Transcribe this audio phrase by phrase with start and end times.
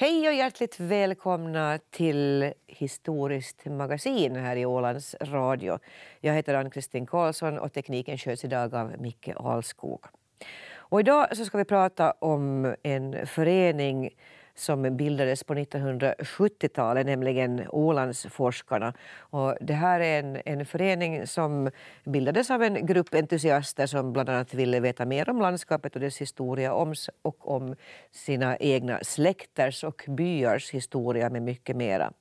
[0.00, 5.78] Hej och hjärtligt välkomna till Historiskt magasin här i Ålands Radio.
[6.20, 10.04] Jag heter Ann-Kristin Karlsson och tekniken sköts idag av Micke Alskog.
[10.74, 14.10] Och idag så ska vi prata om en förening
[14.54, 18.94] som bildades på 1970-talet, nämligen Ålandsforskarna.
[19.18, 21.70] Och det här är en, en förening som
[22.04, 26.20] bildades av en grupp entusiaster som bland annat ville veta mer om landskapet och dess
[26.20, 27.76] historia om, och om
[28.10, 32.12] sina egna släkters och byars historia med mycket mera.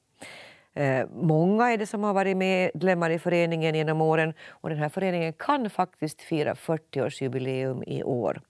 [0.74, 4.90] Eh, många är det som har varit medlemmar i föreningen genom åren och den här
[4.90, 8.42] föreningen kan faktiskt fira 40-årsjubileum i år.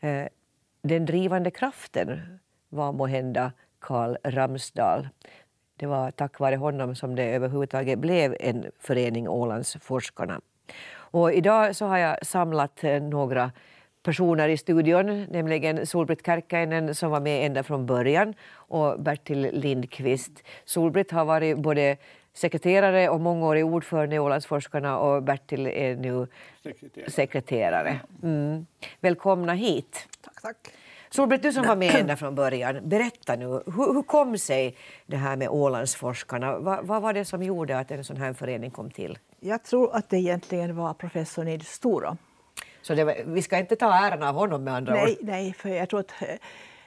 [0.00, 0.26] Eh,
[0.82, 2.38] den drivande kraften
[2.72, 5.08] var måhända Karl Ramsdal.
[5.76, 10.40] Det var tack vare honom som det överhuvudtaget blev en förening Ålandsforskarna.
[10.94, 13.52] Och idag så har jag samlat eh, några
[14.02, 20.42] personer i studion, nämligen Solbritt Kärkkäinen som var med ända från början och Bertil Lindqvist.
[20.64, 21.96] Solbritt har varit både
[22.32, 26.26] sekreterare och mångårig ordförande i Ålandsforskarna och Bertil är nu
[26.62, 27.10] sekreterare.
[27.10, 28.00] sekreterare.
[28.22, 28.66] Mm.
[29.00, 30.08] Välkomna hit.
[30.20, 30.72] Tack, tack.
[31.14, 35.16] Solbritt, du som var med ända från början, berätta nu, hur, hur kom sig det
[35.16, 36.58] här med Ålandsforskarna?
[36.58, 39.18] Va, vad var det som gjorde att en sån här förening kom till?
[39.40, 42.16] Jag tror att det egentligen var professor Nils Storo.
[42.82, 45.26] Så var, vi ska inte ta äran av honom med andra nej, ord?
[45.26, 46.28] Nej, för jag tror att eh,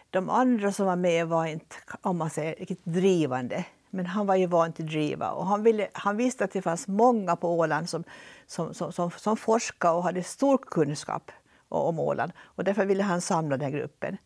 [0.09, 3.65] de andra som var med var inte, om man säger, riktigt drivande.
[3.89, 6.61] Men han var ju van till att driva och han, ville, han visste att det
[6.61, 8.03] fanns många på Åland som,
[8.47, 11.31] som, som, som, som forskade och hade stor kunskap
[11.77, 12.31] om Åland.
[12.39, 14.17] Och därför ville han samla den här gruppen.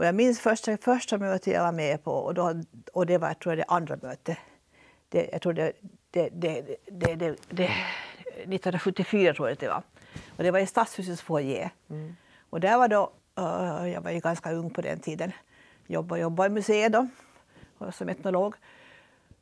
[0.00, 2.62] Och jag minns första, första mötet jag var med på och, då,
[2.92, 4.38] och det var tror jag, det andra mötet.
[5.08, 5.72] Det, jag tror det,
[6.10, 7.70] det, det, det, det, det,
[8.44, 9.82] 1974 tror jag det var.
[10.36, 11.70] Och det var i Stadshusets foyer.
[11.90, 12.16] Mm.
[12.50, 15.32] Och där var då, uh, jag var ju ganska ung på den tiden,
[15.86, 17.08] jobbade, jobbade i museet då,
[17.92, 18.54] som etnolog.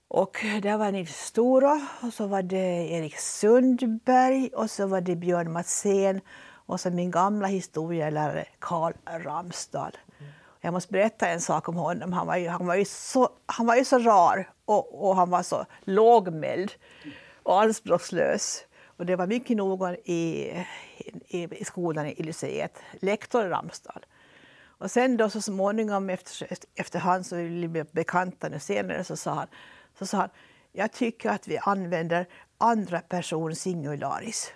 [0.09, 5.17] Och där var Nils Stora och så var det Erik Sundberg och så var det
[5.17, 6.21] Björn Matsén
[6.69, 9.97] och så min gamla historielärare Karl Ramsdahl.
[10.21, 10.33] Mm.
[10.61, 12.13] Jag måste berätta en sak om honom.
[12.13, 15.31] Han var ju, han var ju, så, han var ju så rar och, och han
[15.31, 16.73] var så lågmäld
[17.43, 18.65] och anspråkslös.
[18.85, 20.53] Och det var mycket någon i,
[21.29, 24.07] i, i skolan i lyceet, lektor Ramsdahl.
[24.79, 29.35] Och sen då så småningom efter, efterhand så vi blev bekanta nu senare så sa
[29.35, 29.47] han,
[29.99, 30.31] så sa han
[30.73, 32.27] jag tycker att vi använder
[32.59, 34.53] andra person singularis.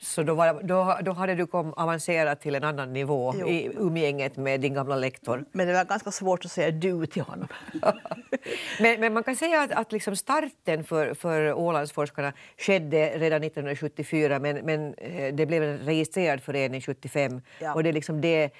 [0.00, 3.48] Så då, var, då, då hade du kom, avancerat till en annan nivå jo.
[3.48, 5.44] i umgänget med din gamla lektor?
[5.52, 7.48] Men det var ganska svårt att säga du till honom.
[8.80, 14.38] men, men, man kan säga att, att liksom starten för, för Ålandsforskarna skedde redan 1974
[14.38, 17.74] men, men eh, det blev en registrerad förening 75 ja.
[17.74, 18.50] och det är liksom det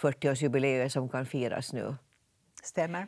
[0.00, 1.94] 40-årsjubileet som kan firas nu.
[2.62, 3.06] Stämmer.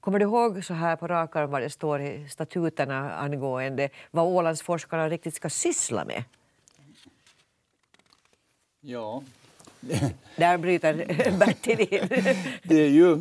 [0.00, 4.26] Kommer du ihåg så här på rak arm vad det står i statuterna angående vad
[4.26, 6.24] Ålandsforskarna riktigt ska syssla med?
[8.86, 9.22] Ja.
[10.36, 10.94] Där bryter
[11.38, 12.08] Bertil in.
[12.62, 13.20] det är ju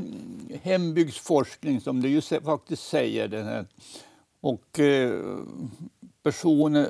[0.61, 3.27] hembygdsforskning som det ju faktiskt säger.
[3.27, 3.65] Den här.
[4.41, 5.19] Och eh,
[6.23, 6.85] person,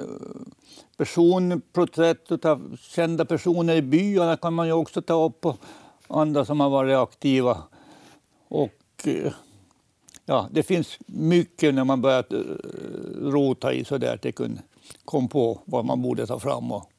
[0.98, 5.58] personporträtt av kända personer i byarna kan man ju också ta upp och
[6.08, 7.64] andra som har varit aktiva.
[8.48, 9.34] Och eh,
[10.26, 14.62] ja, det finns mycket när man börjar eh, rota i så där att kunde
[15.06, 16.72] kom på vad man borde ta fram.
[16.72, 16.93] Och,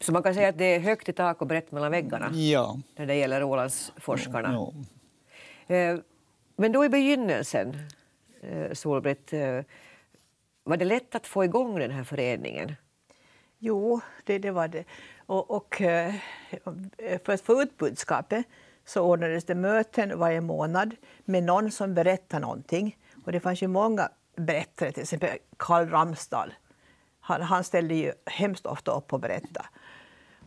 [0.00, 2.78] så man kan säga att det är högt i tak och brett mellan väggarna ja.
[2.96, 4.52] när det gäller Ålandsforskarna.
[4.52, 4.72] Ja,
[5.66, 5.76] ja.
[5.76, 5.98] Eh,
[6.56, 7.76] men då i begynnelsen,
[8.40, 9.60] eh, Solbritt, eh,
[10.64, 12.74] var det lätt att få igång den här föreningen?
[13.58, 14.84] Jo, det, det var det.
[15.26, 15.74] Och, och,
[17.24, 18.46] för att få ut budskapet
[18.84, 22.96] så ordnades det möten varje månad med någon som berättade någonting.
[23.24, 26.52] Och det fanns ju många berättare, till exempel Karl Ramsdal
[27.28, 29.66] han, han ställde ju hemskt ofta upp och berättade.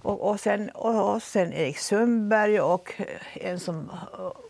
[0.01, 3.01] Och, och, sen, och, och sen Erik Sundberg och
[3.33, 3.92] en som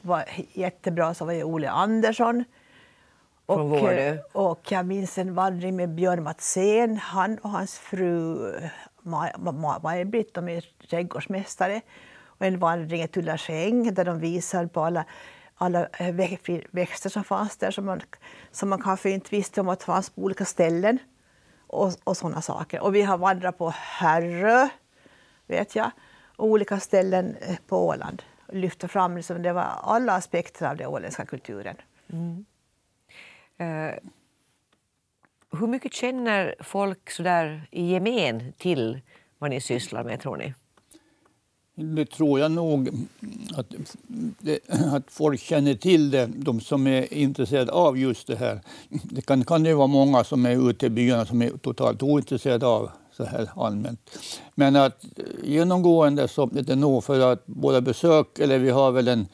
[0.01, 0.23] var
[0.53, 2.43] jättebra så var det Ole Andersson.
[3.45, 6.97] Och, och jag minns en vandring med Björn Matsén.
[6.97, 8.37] Han och hans fru
[9.81, 11.81] Maj-Britt, de är trädgårdsmästare.
[12.23, 15.05] Och en vandring i Tullasäng där de visar på alla,
[15.55, 15.87] alla
[16.71, 18.01] växter som fanns där som man,
[18.51, 20.99] som man kanske inte visste om att fanns på olika ställen
[21.71, 22.79] och, och sådana saker.
[22.79, 24.69] Och vi har vandrat på Härrö,
[25.47, 25.91] vet jag,
[26.35, 28.23] och olika ställen eh, på Åland.
[28.47, 31.75] Och lyfta fram liksom, det var alla aspekter av den åländska kulturen.
[32.07, 32.45] Mm.
[33.61, 33.93] Uh,
[35.59, 39.01] hur mycket känner folk så där i gemen till
[39.37, 40.53] vad ni sysslar med, tror ni?
[41.75, 42.89] Det tror jag nog
[43.55, 43.73] att,
[44.93, 48.61] att folk känner till det, de som är intresserade av just det här.
[48.89, 52.65] Det kan, kan det vara många som är ute i byarna som är totalt ointresserade
[52.67, 54.19] av så här allmänt.
[54.55, 55.05] Men att
[55.43, 59.27] genomgående så är det nog för att våra besök, eller vi har väl en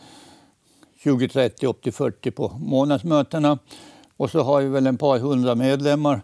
[1.04, 3.60] 20, 30, upp till 40 på månadsmötena.
[4.18, 6.22] Och så har vi väl en par hundra medlemmar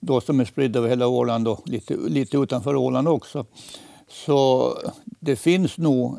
[0.00, 3.46] då som är spridda över hela Åland och lite, lite utanför Åland också.
[4.10, 4.74] Så
[5.20, 6.18] det finns nog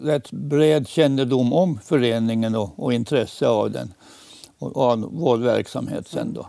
[0.00, 3.94] rätt bred kännedom om föreningen och, och intresse av den
[4.58, 6.48] och av vår verksamhet sen då.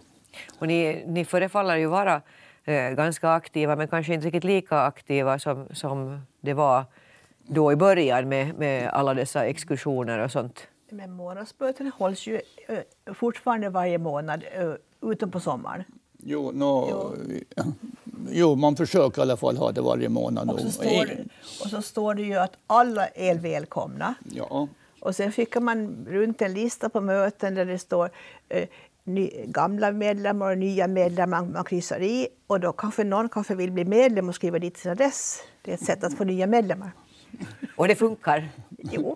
[0.60, 2.22] Och ni, ni förefaller ju vara
[2.64, 6.86] eh, ganska aktiva men kanske inte riktigt lika aktiva som, som det var
[7.48, 10.68] då i början med, med alla dessa exkursioner och sånt.
[10.90, 14.74] Men månadsmötena hålls ju eh, fortfarande varje månad, eh,
[15.12, 15.84] utom på sommaren.
[16.30, 17.16] Jo, no, jo.
[18.32, 20.50] jo, man försöker i alla fall ha det varje månad.
[20.50, 21.10] Och så, står,
[21.64, 24.16] och så står det ju att alla är välkomna.
[24.32, 24.68] Ja.
[25.00, 28.10] Och sen skickar man runt en lista på möten där det står
[28.50, 28.68] eh,
[29.04, 32.28] ny, gamla medlemmar och nya medlemmar man kryssar i.
[32.48, 35.40] Och då kanske någon kanske vill bli medlem och skriva dit sin adress.
[35.62, 36.92] Det är ett sätt att få nya medlemmar.
[37.76, 38.50] Och det funkar?
[38.70, 39.16] Jo.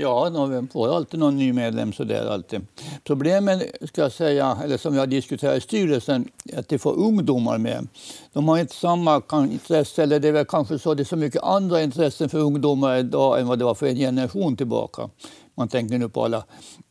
[0.00, 1.92] Ja, de får alltid någon ny medlem.
[1.92, 2.66] Sådär, alltid.
[3.04, 7.58] Problemet, ska jag säga, eller som jag diskuterar i styrelsen, är att det får ungdomar
[7.58, 7.88] med.
[8.32, 11.42] De har inte samma intresse, eller det är väl kanske så det är så mycket
[11.42, 15.10] andra intressen för ungdomar idag än vad det var för en generation tillbaka.
[15.54, 16.44] Man tänker nu på alla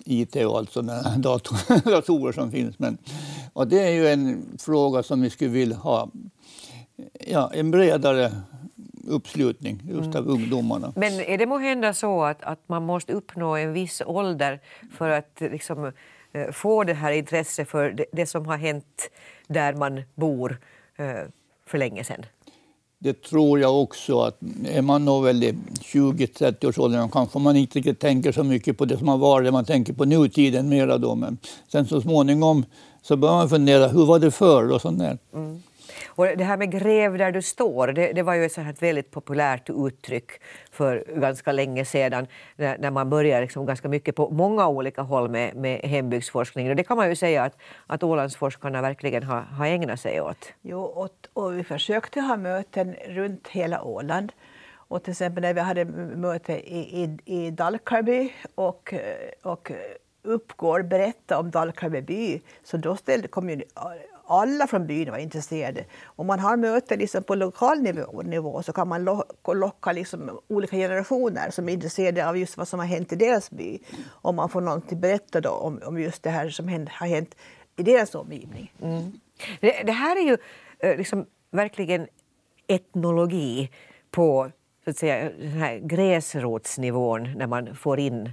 [0.06, 2.80] IT och allt sådana dator datorer som finns.
[2.80, 2.98] Men,
[3.54, 6.09] och det är ju en fråga som vi skulle vilja ha
[7.27, 8.31] ja, en bredare
[9.07, 10.30] uppslutning just av mm.
[10.30, 10.94] ungdomarna.
[10.95, 14.59] Men är det måhända så att, att man måste uppnå en viss ålder
[14.98, 15.92] för att liksom,
[16.31, 19.09] eh, få det här intresset för det, det, som har hänt
[19.48, 20.59] där man bor
[20.98, 21.06] eh,
[21.65, 22.25] för länge sedan?
[23.00, 24.19] Det tror jag också.
[24.19, 25.51] att Är man nog väl i
[25.81, 29.54] 20-30 års ålder kanske man inte riktigt tänker så mycket på det som har varit.
[29.54, 31.15] Man tänker på nutiden mera då.
[31.15, 31.38] Men
[31.68, 32.65] sen så småningom
[33.01, 35.18] så börjar man fundera, hur var det förr och sånt där.
[35.33, 35.62] Mm.
[36.18, 38.75] Och det här med gräv där du står, det, det var ju ett så här
[38.80, 40.31] väldigt populärt uttryck
[40.72, 45.30] för ganska länge sedan när, när man började liksom ganska mycket på många olika håll
[45.30, 46.69] med, med hembygdsforskning.
[46.69, 50.54] Och det kan man ju säga att, att Ålandsforskarna verkligen har, har ägnat sig åt.
[50.62, 54.31] Jo, och, och vi försökte ha möten runt hela Åland.
[54.90, 55.86] Och till exempel när vi hade
[56.16, 58.94] möte i, i, i Dalkarby och,
[59.44, 59.72] och
[60.28, 63.62] Uppgår berätta om Dalkarby by, så då ställde, kom ju
[64.27, 65.85] alla från byn var intresserade.
[66.06, 70.75] Om man har möten liksom på lokal nivå, nivå så kan man locka liksom olika
[70.75, 73.79] generationer som är intresserade av just vad som har hänt i deras by.
[74.07, 77.35] Om man får någon att berätta då om, om just det här som har hänt
[77.75, 78.74] i deras omgivning.
[78.81, 79.12] Mm.
[79.62, 80.38] Det, det, här är ju
[80.80, 82.07] eh, liksom verkligen
[82.68, 83.69] etnologi
[84.12, 84.51] på
[84.83, 88.31] så att säga, den här gräsrotsnivån när man får in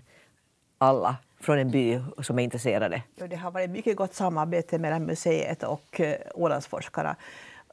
[0.79, 3.03] alla från en by som är intresserade?
[3.29, 7.17] Det har varit mycket gott samarbete mellan museet och eh, Ålandsforskarna.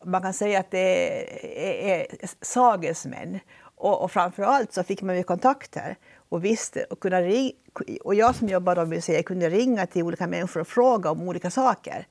[0.04, 2.08] Man kan säga att det är,
[2.42, 3.40] sagesmän.
[3.76, 5.96] Och, och framför allt så fick man ju kontakter
[6.30, 7.52] och visste och kunna ring,
[8.04, 11.52] och jag som jobbar på museet kunde ringa till olika människor och fråga om olika
[11.52, 12.08] saker.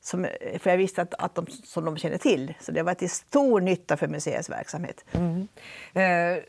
[0.00, 0.26] Som,
[0.58, 2.54] för jag visste att, att de, som de känner till.
[2.60, 5.04] Så det var till stor nytta för museets verksamhet.
[5.12, 5.48] Mm.
[5.94, 6.42] Eh,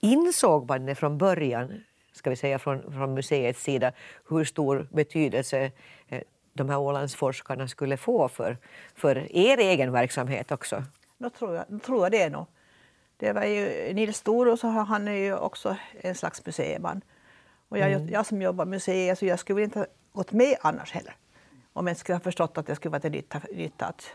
[0.00, 3.92] insåg man det från början ska vi säga, från, från museets sida
[4.28, 5.70] hur stor betydelse
[6.08, 8.56] eh, de här Ålandsforskarna skulle få för,
[8.94, 10.84] för er egen verksamhet också?
[11.18, 12.46] Då tror jag, då tror jag det nog.
[13.16, 17.02] Det var ju Nils Storo, så han är ju också en slags museiman.
[17.68, 18.08] Och jag, mm.
[18.08, 21.16] jag som jobbar museet, så jag skulle inte ha gått med annars heller.
[21.72, 24.12] Om jag skulle ha förstått att det skulle vara till nytta, nytta att,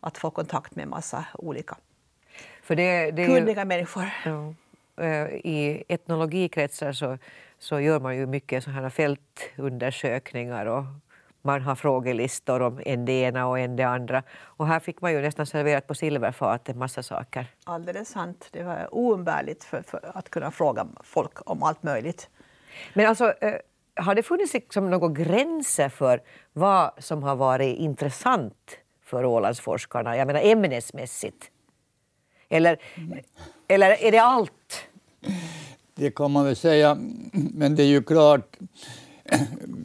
[0.00, 1.76] att få kontakt med en massa olika
[2.62, 4.10] För det, det kunniga ju, människor.
[4.24, 4.54] Ja.
[5.00, 7.18] Eh, i etnologikretsar så,
[7.58, 10.84] så gör man ju mycket sådana fältundersökningar och
[11.42, 14.22] man har frågelistor om en det ena och en det andra.
[14.32, 17.46] Och här fick man ju nästan serverat på silverfat en massa saker.
[17.64, 18.48] Alldeles sant.
[18.52, 22.30] Det var oumbärligt för, för, att kunna fråga folk om allt möjligt.
[22.94, 23.54] Men alltså, eh,
[23.96, 26.22] har det funnits liksom några gränser för
[26.52, 31.50] vad som har varit intressant för Ålandsforskarna, jag menar ämnesmässigt?
[32.48, 32.78] Eller,
[33.68, 34.52] eller är det allt?
[35.94, 36.98] Det kan man väl säga.
[37.32, 38.56] Men det är ju klart,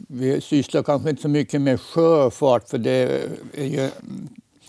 [0.08, 3.22] vi sysslar kanske inte så mycket med sjöfart för det,
[3.54, 3.90] ju,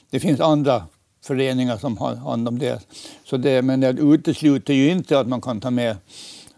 [0.10, 0.84] det finns andra
[1.24, 2.88] föreningar som har hand om det.
[3.24, 5.98] Så det men det utesluter ju inte att man kan ta med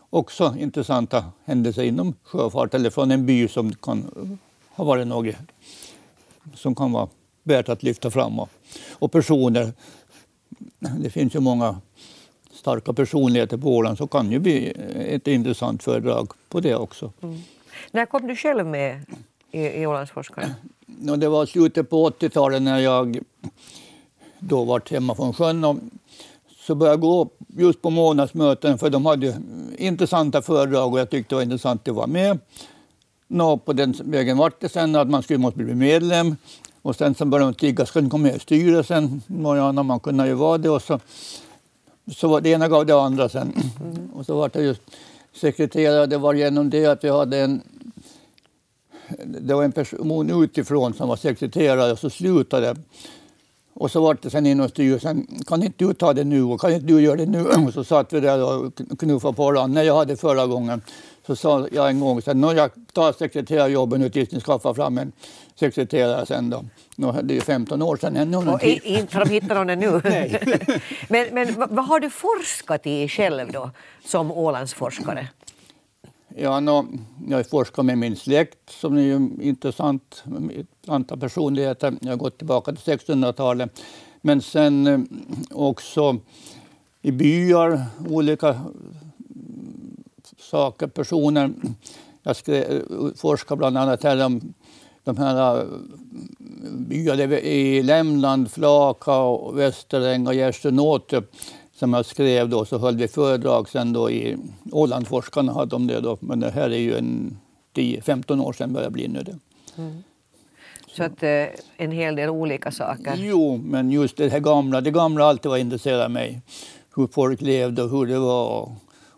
[0.10, 4.38] också intressanta händelser inom sjöfart eller från en by som kan
[4.70, 5.36] ha varit något
[6.54, 7.08] som kan vara
[7.44, 8.39] värt att lyfta fram.
[8.92, 9.74] Och personer
[10.79, 11.81] det finns ju många
[12.53, 17.12] starka personligheter på Åland så kan det bli ett intressant föredrag på det också.
[17.21, 17.41] Mm.
[17.91, 19.05] När kom du själv med
[19.51, 20.55] i, i Ålandsforskare?
[21.01, 23.19] Ja, det var slutet på 80-talet när jag
[24.39, 25.63] då var hemma från sjön.
[25.63, 25.77] Och
[26.57, 29.38] så började jag gå just på månadsmöten för de hade
[29.77, 32.39] intressanta föredrag och jag tyckte det var intressant att vara med.
[33.27, 36.35] Nå, på den vägen var det sen att man skulle måste bli medlem.
[36.86, 39.22] Och sen så började de tigga, ska ni komma med i styrelsen?
[39.27, 40.70] Mariana, man kunde ju vara det.
[40.70, 41.00] Och så,
[42.15, 43.54] så var det ena gav det andra sen.
[43.82, 44.10] Mm.
[44.13, 44.82] Och så var det just
[45.34, 46.06] sekreterare.
[46.06, 47.62] Det var genom det att vi hade en
[49.25, 52.75] det var en person utifrån som var sekreterare och så slutade
[53.74, 56.74] och så var det sen inom styrelsen, kan inte du ta det nu och kan
[56.74, 57.44] inte du göra det nu?
[57.68, 59.68] Och så satt vi där och knuffade på varandra.
[59.68, 60.82] När jag hade förra gången
[61.27, 65.12] så sa jag en gång att jag tar sekreterarjobben nu tills ni skaffar fram en
[65.55, 66.65] sekreterare sen då.
[67.24, 68.38] Det är ju 15 år sedan ännu.
[68.38, 70.01] Och inte de hittat någon ännu.
[71.10, 73.72] men, men vad har du forskat i själv då
[74.05, 75.27] som Ålandsforskare?
[76.38, 76.88] Ja, no,
[77.27, 80.24] jag forskar med min släkt som är ju intressant.
[80.88, 81.94] Antal personligheter.
[82.01, 83.82] Jag har gått tillbaka till 1600-talet.
[84.22, 85.00] Men sen eh,
[85.51, 86.20] också
[87.01, 88.62] i byar, olika
[90.55, 91.53] saker, personer.
[92.24, 92.81] Jag skrev,
[93.15, 94.53] forskar bland annat här om
[95.03, 95.65] de här
[96.71, 101.24] byar i Lämland, Flaka, Västeräng och Gärstenåte
[101.74, 104.38] som jag skrev då så höll vi föredrag sen då i
[104.71, 106.17] Ålandforskarna hade de det då.
[106.19, 107.38] Men det här är ju en
[107.75, 109.38] 10-15 år sedan börjar bli nu det.
[109.77, 110.03] Mm.
[110.88, 111.45] Så att eh,
[111.77, 113.13] en hel del olika saker?
[113.17, 116.41] Jo, men just det här gamla, det gamla har alltid varit intresserat mig.
[116.95, 118.71] Hur folk levde och hur det var och,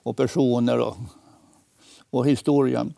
[0.04, 0.98] och personer och,
[2.10, 2.94] och historien.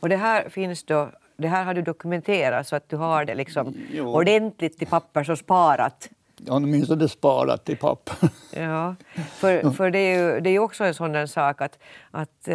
[0.00, 3.34] Och det här finns då det här har du dokumenterat så att du har det
[3.34, 6.08] liksom ordentligt i papper och sparat
[6.48, 8.16] åtminstone sparat i papper.
[8.52, 8.94] Ja,
[9.34, 11.78] för, för det är ju det är också en sån sak att,
[12.10, 12.54] att eh,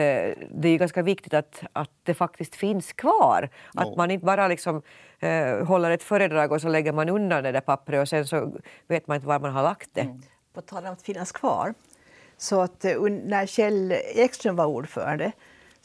[0.51, 3.50] det är ganska viktigt att, att det faktiskt finns kvar.
[3.74, 3.94] Att ja.
[3.98, 4.82] man inte bara liksom,
[5.20, 8.51] eh, håller ett föredrag och så lägger man undan det där pappret och sen så
[8.88, 10.01] vet man inte var man har lagt det.
[10.01, 10.22] Mm.
[10.53, 11.74] På tal om att finnas kvar,
[12.38, 15.32] så att eh, när Kjell Ekström var ordförande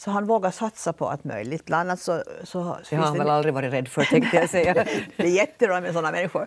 [0.00, 1.64] så han vågar satsa på allt möjligt.
[1.64, 4.74] Bland annat så, så det har han väl aldrig varit rädd för, tänkte jag säga.
[5.16, 6.46] det är jättebra med sådana människor.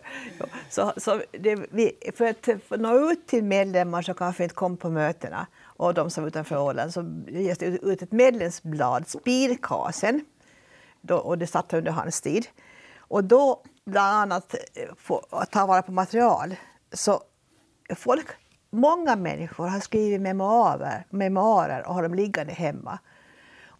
[0.69, 4.89] Så, så det, vi, för att nå ut till medlemmar som kanske inte kom på
[4.89, 10.25] mötena och de som är utanför Åland så ges det ut ett medlemsblad, Spirkasen,
[11.01, 12.47] då, och det satt under hans tid.
[12.97, 14.55] Och då, bland annat,
[14.97, 16.55] för att ta vara på material,
[16.93, 17.21] så
[17.95, 18.27] folk,
[18.69, 22.99] många människor har skrivit memoarer, memoarer och har dem liggande hemma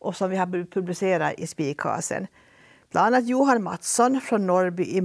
[0.03, 2.27] och som vi har publicerat i Spikasen.
[2.91, 5.01] Bland annat Johan Mattsson från Norrby i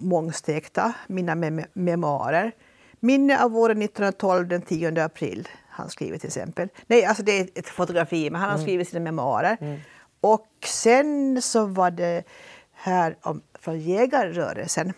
[0.00, 2.52] Mångstekta, mina mem memoarer.
[3.00, 5.48] Minne av våren 1912 den 10 april.
[5.68, 6.68] Han skriver till exempel.
[6.86, 8.66] Nej, alltså det är ett fotografi, men han har mm.
[8.66, 9.56] skrivit sina memoarer.
[9.60, 9.80] Mm.
[10.20, 12.24] Och sen så var det
[12.72, 14.92] här om, från jägarrörelsen.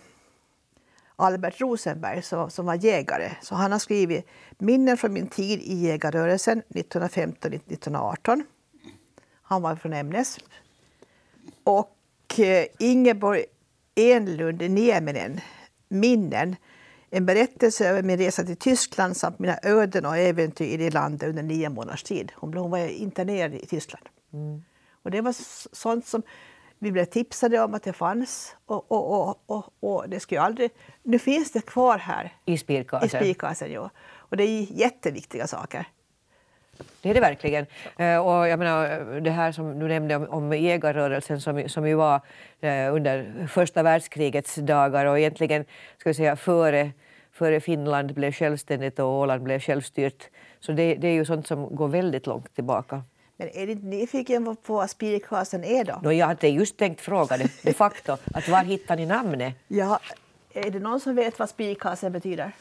[1.17, 3.31] Albert Rosenberg som, som var jägare.
[3.43, 4.27] Så han har skrivit
[4.59, 8.43] minnen från min tid i jägarrörelsen 1915-1918.
[9.55, 10.39] Han var från Ämnes.
[11.65, 13.45] Och eh, Ingeborg
[13.95, 15.41] Enlund Nieminen,
[15.89, 16.57] Minnen.
[17.11, 21.29] En berättelse över min resa till Tyskland samt mina öden och äventyr i det landet
[21.29, 22.33] under nio månaders tid.
[22.35, 24.05] Hon var internerad i Tyskland.
[24.33, 24.63] Mm.
[25.03, 25.35] Och det var
[25.75, 26.23] sånt som
[26.79, 28.57] vi blev tipsade om att det fanns.
[28.67, 30.71] Och, och, och, och, och det ska aldrig...
[31.03, 32.33] Nu finns det kvar här.
[32.45, 33.21] I spirkasen?
[33.21, 33.91] I spirkasen, ja.
[34.15, 35.89] Och det är jätteviktiga saker.
[37.03, 37.67] Det är det verkligen.
[37.97, 41.95] Eh, och jag menar, det här som du nämnde om, om jägarrörelsen som, som ju
[41.95, 42.21] var
[42.61, 45.65] eh, under första världskrigets dagar och egentligen
[45.99, 46.91] ska vi säga, före,
[47.33, 50.29] före Finland blev självständigt och Åland blev självstyrt.
[50.61, 53.03] Så det, det är ju sånt som går väldigt långt tillbaka.
[53.37, 56.01] Men är du inte nyfiken på vad spirikasen är då?
[56.03, 58.17] No, jag hade just tänkt fråga det, de facto.
[58.35, 59.55] att var hittar ni namnet?
[59.69, 60.01] Ja,
[60.55, 62.53] är det någon som vet vad spirikasen betyder?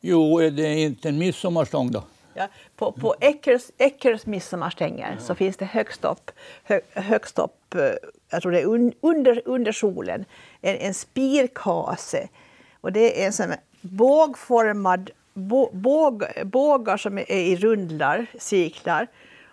[0.00, 2.04] Jo, är det inte en midsommarstång då?
[2.36, 5.24] Ja, på på Eckers, Eckers midsommarstänger ja.
[5.24, 6.30] så finns det högst upp,
[6.64, 7.80] hö, högst upp eh,
[8.30, 10.24] jag tror det är un, under, under solen,
[10.60, 12.28] en, en spirkase.
[12.80, 15.10] Och det är en sån bågformad
[15.72, 19.06] båg, bågar som är i rundlar, cirklar,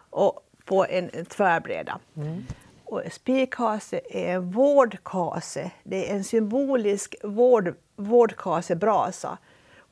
[0.10, 2.00] och på en, en tvärbreda.
[2.18, 2.46] Mm.
[2.86, 5.72] Och spirkase är en vårdkase.
[5.84, 9.38] Det är en symbolisk vård, vårdkasebrasa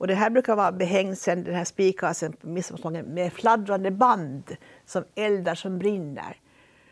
[0.01, 4.55] och det här brukar vara behängt sen den här spikasen på midsommarstången med fladdrande band
[4.86, 6.38] som eldar som brinner.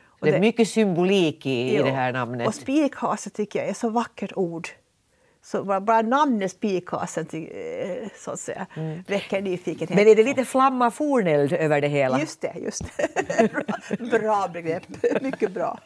[0.06, 2.48] Och det är mycket symbolik i, i det här namnet.
[2.48, 4.70] Och spikhase tycker jag är så vackert ord.
[5.41, 9.03] Så bara, bara namnet spikhasen eh, så att säga, mm.
[9.08, 9.89] väcker nyfikenhet.
[9.89, 12.19] Men är det lite flamma forneld över det hela?
[12.19, 13.51] Just det, just det.
[13.51, 14.84] bra, bra begrepp,
[15.22, 15.79] mycket bra.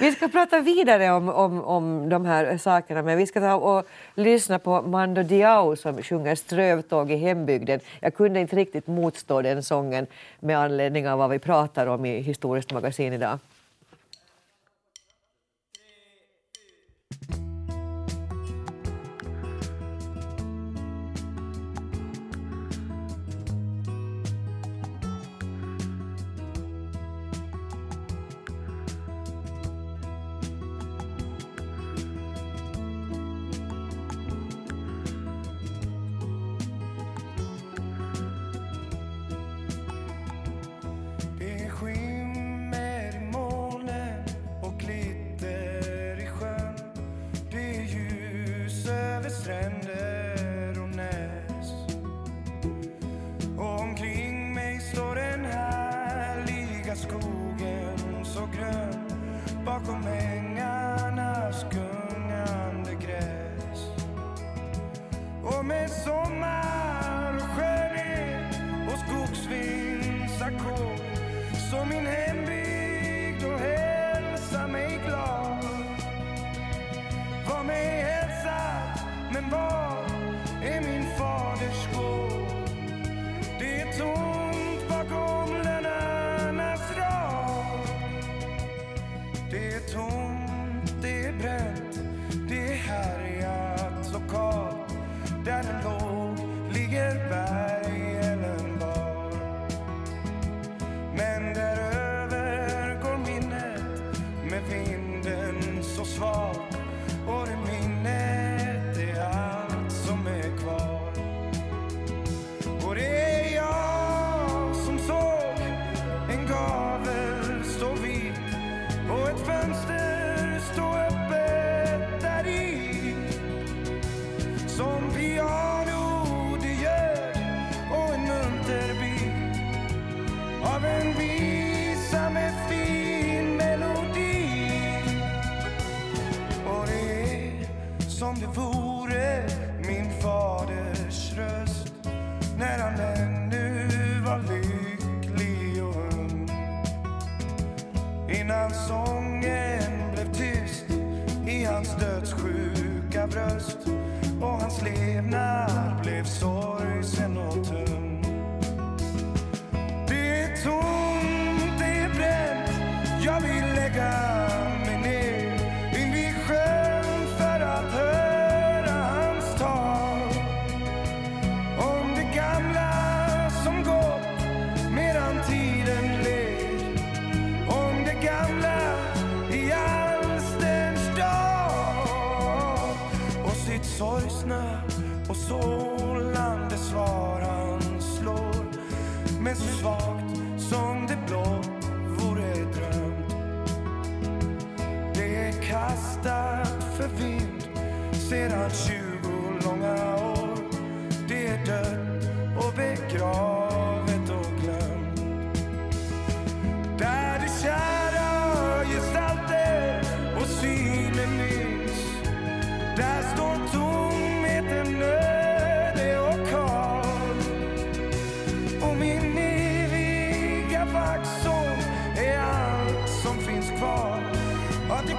[0.00, 3.86] Vi ska prata vidare om, om, om de här sakerna men vi ska ta och
[4.14, 7.80] lyssna på Mando Diao som sjunger Strövtåg i hembygden.
[8.00, 10.06] Jag kunde inte riktigt motstå den sången
[10.40, 13.38] med anledning av vad vi pratar om i Historiskt magasin idag.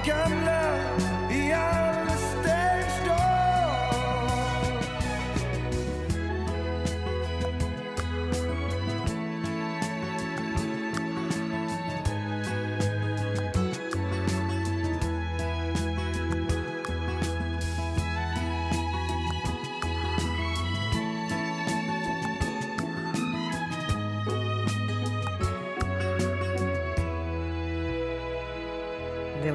[0.06, 0.35] can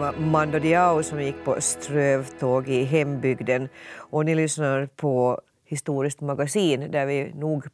[0.01, 3.69] var Mando Diao som gick på strövtåg i hembygden.
[3.95, 7.65] Och ni lyssnar på Historiskt magasin där vi nog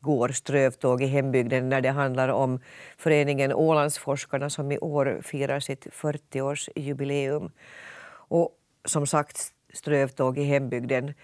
[0.00, 2.60] går strövtåg i hembygden när det handlar om
[2.98, 7.50] föreningen Ålandsforskarna som i år firar sitt 40-årsjubileum.
[8.28, 8.50] Och
[8.84, 11.14] som sagt, strövtåg i hembygden,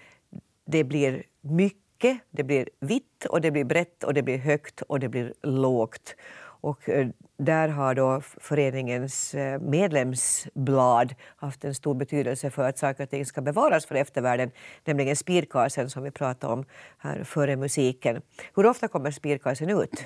[0.65, 2.19] det blir mycket.
[2.29, 6.15] Det blir vitt och det blir brett och det blir högt och det blir lågt.
[6.61, 13.03] Och eh, där har då föreningens eh, medlemsblad haft en stor betydelse för att saker
[13.03, 14.51] och ting ska bevaras för eftervärlden,
[14.85, 16.65] nämligen spirkasen som vi pratade om
[16.97, 18.21] här före musiken.
[18.55, 20.05] Hur ofta kommer spirkasen ut?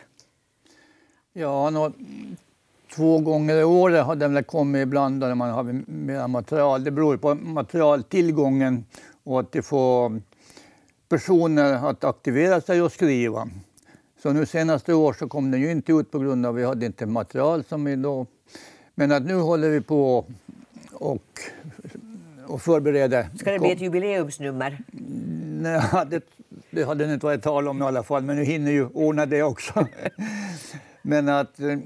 [1.34, 1.92] Ja, nå,
[2.96, 6.84] två gånger i året har den väl kommit ibland när man har mer material.
[6.84, 8.86] Det beror på materialtillgången
[9.24, 10.22] och att det får
[11.10, 13.48] personer att aktivera sig och skriva.
[14.26, 16.66] Så nu senaste år så kom den ju inte ut på grund av att vi
[16.66, 18.26] hade inte material som vi då...
[18.96, 20.26] Men att nu håller vi på
[20.94, 21.40] och,
[22.48, 23.30] och förbereder.
[23.38, 24.84] Ska det bli ett jubileumsnummer?
[25.62, 26.24] Nej, det,
[26.70, 29.26] det hade det inte varit tal om i alla fall, men nu hinner ju ordna
[29.26, 29.88] det också.
[31.02, 31.78] men att eh,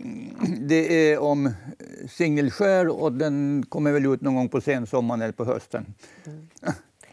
[0.60, 1.52] det är om
[2.10, 5.86] Singelskär och den kommer väl ut någon gång på sensommaren eller på hösten.
[6.26, 6.48] Mm.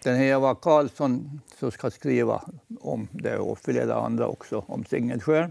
[0.07, 2.42] Den här Eva Karlsson som ska skriva
[2.81, 5.51] om det och flera andra också om Singelskär.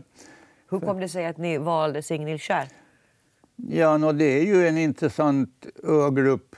[0.70, 2.68] Hur kom det sig att ni valde Singelskär?
[3.56, 6.56] Ja, no, det är ju en intressant ögrupp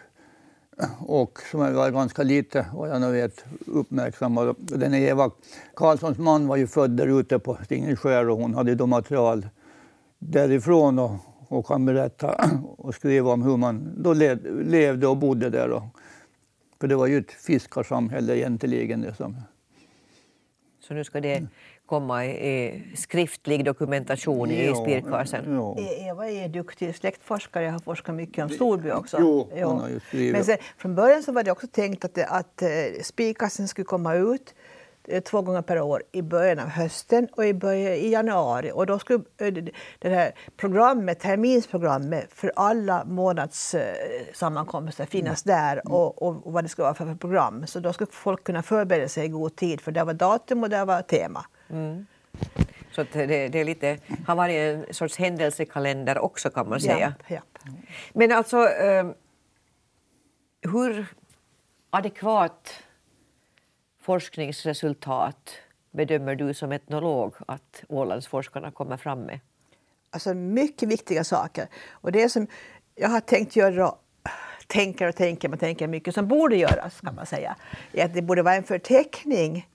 [1.00, 4.56] och som var ganska lite, vad jag nu vet, uppmärksammad.
[4.58, 5.32] Den Eva
[5.74, 9.48] Karlssons man var ju född där ute på Singelskär och hon hade då material
[10.20, 11.12] därifrån och,
[11.48, 14.14] och kan berätta och skriva om hur man då
[14.64, 15.70] levde och bodde där.
[15.70, 15.84] Och,
[16.80, 19.02] för det var ju ett fiskarsamhälle egentligen.
[19.02, 19.36] Det som...
[20.80, 21.48] Så nu ska det
[21.86, 25.56] komma i skriftlig dokumentation i spirkasen?
[25.56, 25.76] Ja.
[25.80, 29.18] E- Eva är duktig släktforskare, jag har forskat mycket om Storby också.
[29.20, 29.92] Jo, jo.
[30.12, 32.70] Men sen, från början så var det också tänkt att, att eh,
[33.04, 34.56] spirkasen skulle komma ut
[35.26, 38.72] två gånger per år i början av hösten och i, början, i januari.
[38.74, 39.54] Och då skulle eh,
[40.00, 45.58] det här programmet, terminsprogrammet för alla månadssammankomster finnas mm.
[45.58, 45.94] där mm.
[45.94, 47.68] och, och, vad det skulle vara för program.
[47.68, 50.70] Så då skulle folk kunna förbereda sig i god tid för det var datum och
[50.70, 51.46] det var tema.
[51.70, 52.06] Mm.
[52.92, 57.00] Så det, det, är lite, har varit en sorts händelsekalender också kan man säga.
[57.00, 57.60] Japp, japp.
[58.14, 59.08] Men alltså, eh,
[60.62, 61.06] hur
[61.90, 62.84] adekvat
[64.08, 65.52] forskningsresultat
[65.92, 69.40] bedömer du som etnolog att Ålandsforskarna kommer fram med?
[70.10, 71.68] Alltså mycket viktiga saker.
[71.92, 72.48] Och det som
[72.96, 73.96] jag har tänkt göra
[74.68, 77.56] tänker och tänker, man tänker mycket som borde göras kan man säga.
[77.94, 79.68] Är att det borde vara en förteckning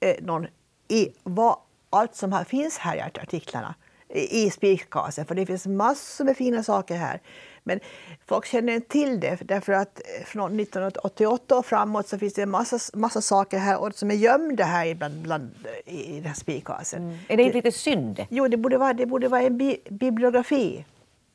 [0.00, 0.46] eh, någon,
[0.88, 1.56] i vad,
[1.90, 3.74] allt som här finns här i artiklarna
[4.14, 7.20] i spikkasen, för det finns massor med fina saker här.
[7.62, 7.80] Men
[8.26, 12.42] folk känner inte till det därför att eh, från 1988 och framåt så finns det
[12.42, 15.50] en massa, massa saker här som är gömda här bland, bland,
[15.84, 17.02] i den här spikkasen.
[17.02, 17.18] Mm.
[17.28, 18.26] Är det inte lite synd?
[18.30, 20.84] Jo, det borde vara, det borde vara en bi, bibliografi.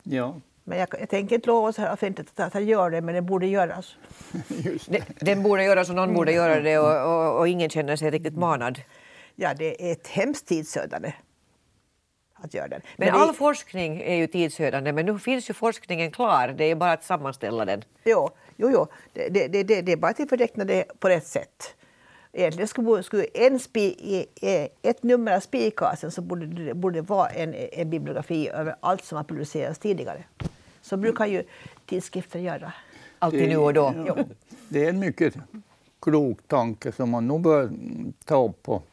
[0.03, 0.35] Ja.
[0.63, 3.21] Men jag, jag tänker inte lova så här offentligt att jag gör det, men det
[3.21, 3.95] borde göras.
[4.47, 5.03] Just det.
[5.19, 8.37] Den borde göras och någon borde göra det och, och, och ingen känner sig riktigt
[8.37, 8.81] manad.
[9.35, 11.13] Ja, det är ett hemskt tidsödande
[12.41, 12.81] att göra den.
[12.97, 13.33] Men, men all det...
[13.33, 16.55] forskning är ju tidsödande, men nu finns ju forskningen klar.
[16.57, 17.83] Det är bara att sammanställa den.
[18.05, 18.87] Jo, jo, jo.
[19.13, 21.75] Det, det, det, det är bara att förteckna det på rätt sätt.
[22.33, 24.25] Egentligen skulle, skulle en spi,
[24.81, 29.15] ett nummer av Spikasen så borde det borde vara en, en bibliografi över allt som
[29.15, 30.23] har publicerats tidigare.
[30.81, 31.43] Så brukar ju
[31.85, 32.73] tidskrifter göra.
[33.19, 33.93] Alltid nu och då.
[34.07, 34.17] Ja,
[34.69, 35.33] det är en mycket
[36.01, 37.69] klok tanke som man nog bör
[38.25, 38.87] ta upp och,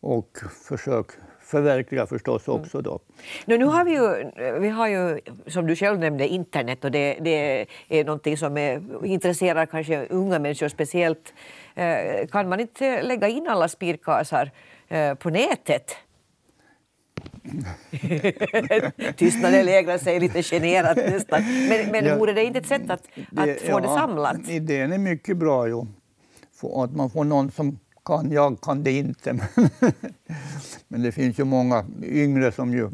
[0.00, 1.12] och försöka
[1.54, 2.60] förverkliga förstås mm.
[2.60, 2.80] också.
[2.80, 3.00] Då.
[3.46, 7.18] Nu, nu har vi, ju, vi har ju, som du själv nämnde, internet och det,
[7.20, 11.34] det är någonting som är, intresserar kanske unga människor speciellt.
[11.74, 14.50] Eh, kan man inte lägga in alla spirkasar
[14.88, 15.96] eh, på nätet?
[19.16, 21.42] Tystnaden lägrar sig lite generat nästan.
[21.68, 24.48] Men, men ja, vore det inte ett sätt att, att det, få ja, det samlat?
[24.48, 25.68] Idén är mycket bra.
[25.68, 25.86] Jo.
[26.76, 29.32] Att man får någon som kan, jag kan det inte.
[30.88, 32.90] Men det finns ju många yngre som ju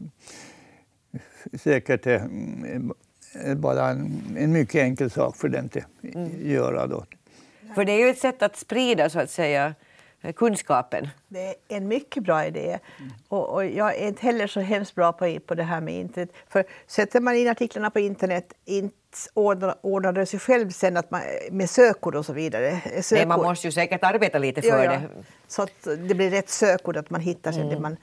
[1.58, 2.28] säkert är
[3.54, 6.50] bara en, en mycket enkel sak för den att mm.
[6.50, 6.86] göra.
[6.86, 7.04] Då.
[7.74, 9.74] För det är ju ett sätt att sprida så att säga
[10.36, 11.08] kunskapen.
[11.28, 12.78] Det är en mycket bra idé.
[12.98, 13.12] Mm.
[13.28, 16.32] Och, och, jag är inte heller så hemskt bra på, på det här med internet.
[16.48, 18.96] För sätter man in artiklarna på internet, inte
[19.34, 21.20] ordnar det sig själv sen att man,
[21.50, 22.80] med sökord och så vidare.
[23.02, 23.18] Sökord.
[23.18, 24.90] Nej, man måste ju säkert arbeta lite för ja, ja.
[24.90, 25.08] det.
[25.48, 27.68] Så att det blir rätt sökord, att man hittar mm.
[27.68, 27.96] det man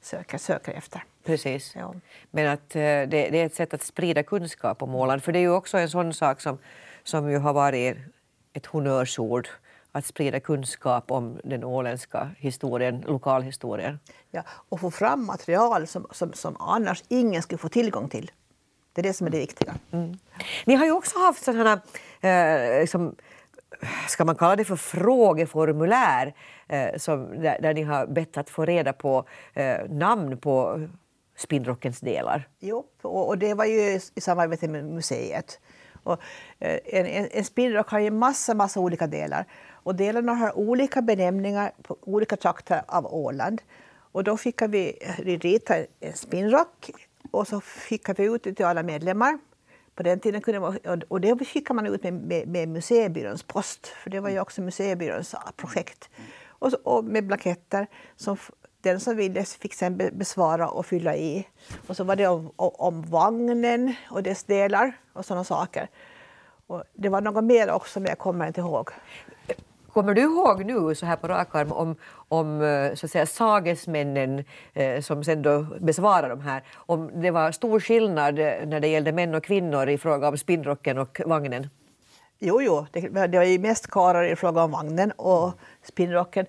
[0.00, 1.04] söker, söker efter.
[1.24, 1.72] Precis.
[1.76, 1.94] Ja.
[2.30, 5.22] Men att eh, det, det, är ett sätt att sprida kunskap om Åland.
[5.22, 6.58] För det är ju också en sån sak som,
[7.02, 7.96] som ju har varit
[8.52, 9.48] ett honnörsord
[9.92, 13.98] att sprida kunskap om den åländska historien, lokalhistorien.
[14.30, 18.30] Ja, och få fram material som, som, som annars ingen skulle få tillgång till.
[18.92, 19.74] Det är det som är det viktiga.
[19.92, 20.18] Mm.
[20.66, 21.80] Ni har ju också haft sådana
[22.20, 23.16] eh, liksom,
[24.08, 26.34] ska man kalla det för frågeformulär
[26.68, 29.24] eh, som, där, där, ni har bett att få reda på
[29.54, 30.80] eh, namn på
[31.36, 32.48] spinnrockens delar?
[32.60, 35.60] Jo, och, och det var ju i samarbete med museet.
[36.02, 36.22] Och,
[36.58, 39.44] eh, en, en, en spinnrock har ju massa, massa olika delar.
[39.70, 43.62] Och delarna har olika benämningar på olika trakter av Åland.
[44.12, 46.90] Och då fick vi rita en spinnrock
[47.30, 49.38] och så skickade vi ut det till alla medlemmar.
[49.94, 53.86] På den tiden kunde man, och det skickade man ut med, med, med museibyråns post,
[53.86, 56.10] för det var ju också museibyråns projekt.
[56.46, 58.36] Och, så, och med blanketter som
[58.80, 61.48] den som ville fick sen besvara och fylla i.
[61.86, 65.88] Och så var det om, om vagnen och dess delar och sådana saker.
[66.66, 68.90] Och det var något mer också, men jag kommer inte ihåg.
[69.92, 71.96] Kommer du ihåg nu så här på rak arm om,
[72.28, 77.30] om eh, så att säga, sagesmännen eh, som sen då besvarar de här, om det
[77.30, 81.20] var stor skillnad eh, när det gällde män och kvinnor i fråga om spinnrocken och
[81.26, 81.68] vagnen?
[82.38, 85.52] Jo, jo, det, det var ju mest karlar i fråga om vagnen och
[85.82, 86.46] spinnrocken.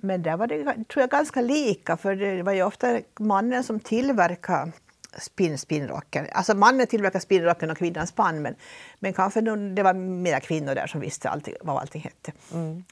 [0.00, 3.80] Men där var det tror jag, ganska lika, för det var ju ofta mannen som
[3.80, 4.72] tillverkade
[5.18, 6.26] spinn, spinnrocken.
[6.32, 8.54] Alltså mannen tillverkar spinnrocken och kvinnan spann, men,
[8.98, 9.40] men kanske
[9.74, 12.32] det var mera kvinnor där som visste allting, vad allting hette.
[12.52, 12.84] Mm.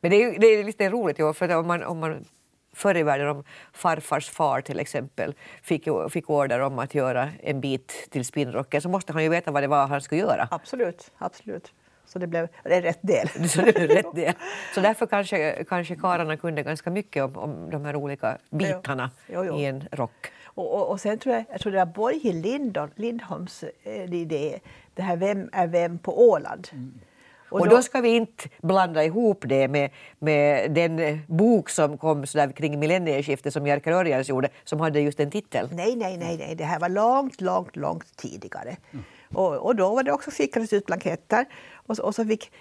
[0.00, 2.24] Men det är, det är lite roligt, ju, för om man, om man
[2.72, 7.60] förr i världen om farfars far till exempel fick, fick order om att göra en
[7.60, 10.48] bit till spinnrocken så måste han ju veta vad det var han skulle göra.
[10.50, 11.72] Absolut, absolut.
[12.06, 13.28] Så det blev det är rätt del.
[13.48, 14.34] Så, det blev rätt del.
[14.74, 19.34] så därför kanske, kanske karlarna kunde ganska mycket om, om de här olika bitarna jo,
[19.34, 19.58] jo, jo.
[19.58, 20.32] i en rock.
[20.58, 22.46] Och, och, och, sen tror jag, jag tror det var Borghild
[22.96, 24.60] Lindholms eh, idé,
[24.94, 26.68] det här Vem är vem på Åland.
[26.72, 27.00] Mm.
[27.50, 31.98] Och, och då, då, ska vi inte blanda ihop det med, med den bok som
[31.98, 35.68] kom så där kring millennieskiftet som Jerker Örjans gjorde, som hade just en titel.
[35.72, 36.54] Nej, nej, nej, nej.
[36.54, 38.76] det här var långt, långt, långt tidigare.
[38.90, 39.04] Mm.
[39.34, 41.44] Och, och då var det också skickades ut blanketter
[41.74, 42.52] och, och så fick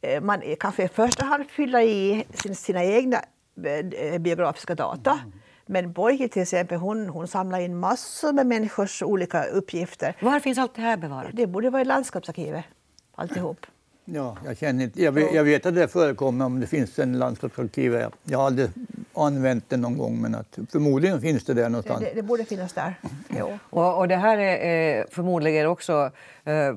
[0.00, 3.16] eh, man kanske i första hand fylla i sina, sina egna
[3.64, 5.10] eh, biografiska data.
[5.22, 5.43] Mm.
[5.66, 10.16] Men Borghi till exempel, hon, hon samlar in massor med människors olika uppgifter.
[10.20, 11.30] Var finns allt det här bevarat?
[11.32, 12.64] Det borde vara i landskapsarkivet,
[13.14, 13.66] alltihop.
[14.04, 17.18] Ja, jag, känner inte, jag, vet, jag vet att det förekommer om det finns en
[17.18, 17.94] landskapsarkiv.
[18.24, 18.68] Jag har aldrig
[19.14, 22.00] använt det någon gång, men att förmodligen finns det där någonstans.
[22.00, 22.94] Det, det borde finnas där.
[23.38, 23.58] Jo.
[23.70, 26.10] Och, och det här är eh, förmodligen också
[26.44, 26.74] eh,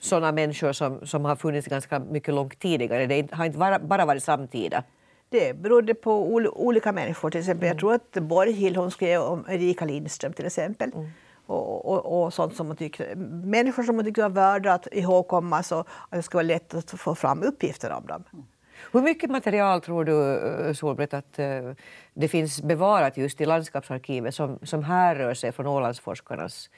[0.00, 3.06] sådana människor som, som har funnits ganska mycket långt tidigare.
[3.06, 4.84] Det har inte bara, bara varit samtida.
[5.28, 7.30] Det berodde på olika människor.
[7.30, 7.68] Till exempel, mm.
[7.68, 10.90] Jag tror att Borghild hon skrev om Erika Lindström till exempel.
[10.94, 11.06] Mm.
[11.46, 15.72] Och, och, och, sånt som man tyckte, människor som man tyckte var värda att ihågkommas
[15.72, 18.24] och att det skulle vara lätt att få fram uppgifter om dem.
[18.32, 18.44] Mm.
[18.92, 21.72] Hur mycket material tror du, eh, Solbrett, att uh,
[22.14, 26.70] det finns bevarat just i landskapsarkivet som, som härrör sig från Ålandsforskarnas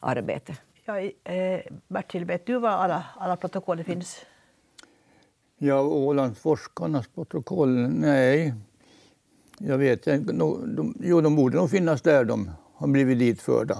[0.00, 0.56] arbete?
[0.84, 4.26] Ja, eh, Bertil, vet du var alla, alla protokoll finns?
[5.58, 7.88] Ja, Ålandsforskarnas protokoll?
[7.88, 8.54] Nej,
[9.58, 10.34] jag vet inte.
[11.00, 13.76] Jo, de borde nog finnas där de har blivit ditförda,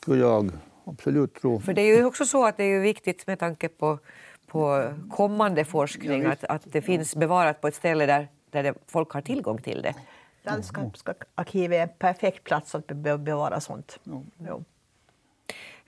[0.00, 0.50] skulle jag
[0.84, 1.60] absolut tro.
[1.60, 3.98] För det är ju också så att det är viktigt med tanke på,
[4.46, 8.74] på kommande forskning ja, att, att det finns bevarat på ett ställe där, där det,
[8.86, 9.94] folk har tillgång till det.
[10.42, 13.98] Landskapsarkivet är en perfekt plats att bevara sånt.
[14.04, 14.22] Ja.
[14.38, 14.60] Ja.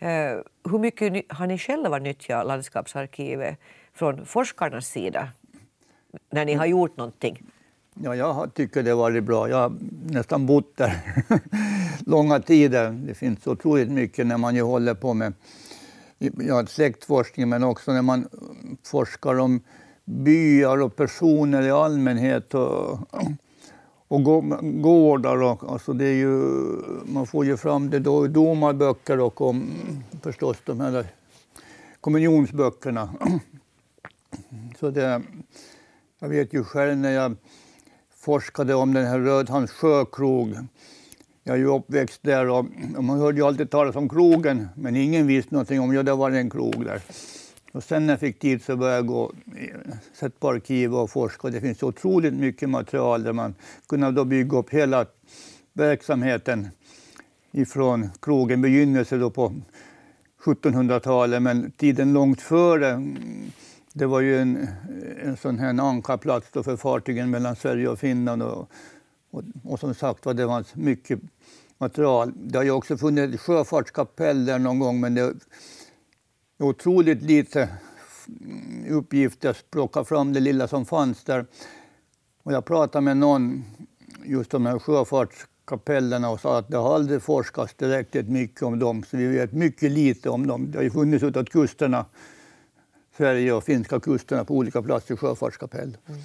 [0.02, 3.58] Uh, hur mycket har ni själva nyttjat landskapsarkivet
[3.98, 5.28] från forskarnas sida
[6.30, 7.42] när ni har gjort någonting?
[7.94, 9.48] Ja, jag tycker det har varit bra.
[9.48, 9.72] Jag har
[10.06, 11.02] nästan bott där
[12.06, 12.90] långa tider.
[12.90, 15.32] Det finns otroligt mycket när man ju håller på med
[16.18, 18.28] ja, släktforskning men också när man
[18.84, 19.60] forskar om
[20.04, 22.98] byar och personer i allmänhet och,
[24.08, 24.24] och
[24.82, 25.42] gårdar.
[25.42, 26.42] Och, alltså det är ju,
[27.04, 29.70] man får ju fram det då i domarböcker och om
[30.22, 31.06] förstås de här
[32.00, 33.08] kommunionsböckerna.
[34.80, 35.22] Så det,
[36.18, 37.36] jag vet ju själv när jag
[38.16, 40.56] forskade om den här Rödhans sjökrog.
[41.42, 42.66] Jag är ju uppväxt där och
[43.00, 46.30] man hörde ju alltid talas om krogen men ingen visste någonting om, ja det var
[46.30, 47.02] en krog där.
[47.72, 49.32] Och sen när jag fick tid så började jag gå,
[50.12, 51.48] sätta på arkiv och forska.
[51.48, 53.54] Det finns otroligt mycket material där man
[53.88, 55.06] kunde då bygga upp hela
[55.72, 56.68] verksamheten
[57.52, 59.52] ifrån krogen begynnelse då på
[60.44, 63.14] 1700-talet men tiden långt före
[63.98, 64.68] det var ju en,
[65.22, 68.42] en sån här ankarplats för fartygen mellan Sverige och Finland.
[68.42, 68.70] Och,
[69.30, 71.20] och, och som sagt var, det var mycket
[71.78, 72.32] material.
[72.36, 75.34] Det har ju också funnits ett sjöfartskapell där någon gång, men det är
[76.58, 77.68] otroligt lite
[78.88, 81.46] uppgifter att plocka fram det lilla som fanns där.
[82.42, 83.64] Och jag pratade med någon
[84.24, 88.78] just om de här sjöfartskapellerna och sa att det har aldrig forskats tillräckligt mycket om
[88.78, 90.70] dem, så vi vet mycket lite om dem.
[90.70, 92.04] Det har ju funnits utåt kusterna
[93.18, 95.96] Sverige och finska kusterna på olika platser i sjöfartskapell.
[96.08, 96.20] Mm.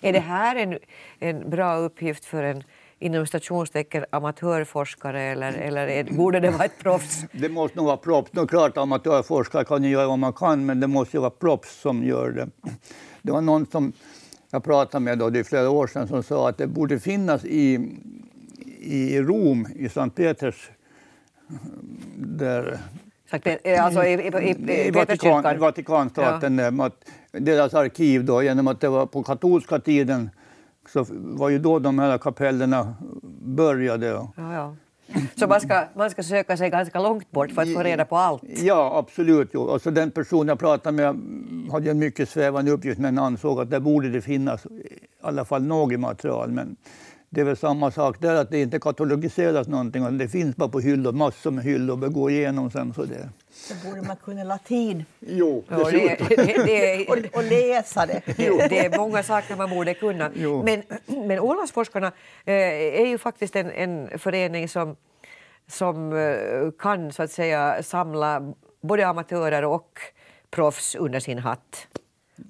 [0.00, 0.78] Är det här en,
[1.18, 2.62] en bra uppgift för en
[2.98, 7.24] inom stationstecken amatörforskare eller, eller är, borde det vara ett proffs?
[7.32, 8.30] Det måste nog vara proffs.
[8.32, 11.30] Det är klart amatörforskare kan ju göra vad man kan, men det måste ju vara
[11.30, 12.48] proffs som gör det.
[13.22, 13.92] Det var någon som
[14.50, 17.44] jag pratade med då, det är flera år sedan som sa att det borde finnas
[17.44, 17.96] i,
[18.80, 20.70] i Rom, i Sankt Peters
[22.16, 22.78] där
[23.30, 26.90] Alltså i, i, i, i Vatikan, Vatikanstaten, ja.
[27.32, 30.30] deras arkiv då, genom att det var på katolska tiden
[30.92, 32.94] så var ju då de här kapellerna
[33.42, 34.06] började.
[34.06, 34.76] Ja, ja.
[35.36, 38.16] Så man ska, man ska söka sig ganska långt bort för att få reda på
[38.16, 38.42] allt?
[38.44, 39.50] Ja, absolut.
[39.52, 39.70] Jo.
[39.70, 41.16] Alltså den person jag pratade med
[41.72, 44.70] hade en mycket svävande uppgift men ansåg att det borde det finnas i
[45.20, 46.50] alla fall något material.
[46.50, 46.76] Men
[47.30, 50.18] det är väl samma sak där, att det inte katalogiseras någonting.
[50.18, 52.94] Det finns bara på hyllor, massor med hyllor att gå igenom sen.
[52.94, 53.28] Så det.
[53.50, 55.04] Så borde man kunna latin.
[55.20, 58.22] Jo, ja, det, det, det, och, och, läsa det.
[58.36, 58.86] det.
[58.86, 60.30] är många saker man borde kunna.
[60.34, 60.62] Jo.
[60.62, 62.12] Men, men Ålandsforskarna
[62.44, 62.54] eh,
[63.00, 64.96] är ju faktiskt en, en förening som,
[65.66, 70.00] som eh, kan så att säga samla både amatörer och
[70.50, 71.86] proffs under sin hatt.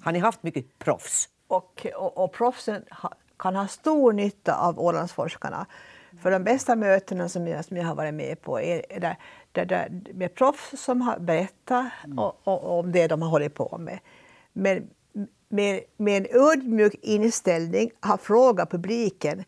[0.01, 1.29] Har ni haft mycket proffs?
[1.47, 2.83] Och, och, och proffsen
[3.39, 5.65] kan ha stor nytta av Ålandsforskarna.
[6.21, 9.17] För de bästa mötena som jag, som jag har varit med på är där,
[9.51, 12.19] där, där med proffs som har berättat mm.
[12.19, 13.99] och, och, om det de har hållit på med.
[14.53, 14.89] Men
[15.49, 19.43] med, med en ödmjuk inställning har frågat publiken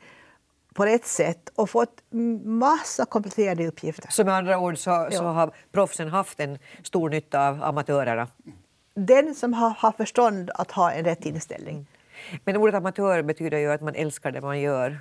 [0.73, 2.01] på rätt sätt och fått
[2.43, 4.11] massa kompletterande uppgifter.
[4.11, 8.27] Så med andra ord så, så har proffsen haft en stor nytta av amatörerna?
[8.93, 11.87] Den som har, har förstånd att ha en rätt inställning.
[12.45, 14.99] Men ordet amatör betyder ju att man älskar det man gör.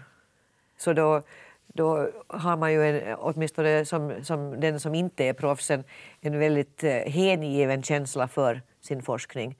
[0.79, 1.23] Så då,
[1.67, 5.85] då har man ju, en, åtminstone som, som den som inte är proffsen,
[6.21, 9.59] en väldigt eh, hängiven känsla för sin forskning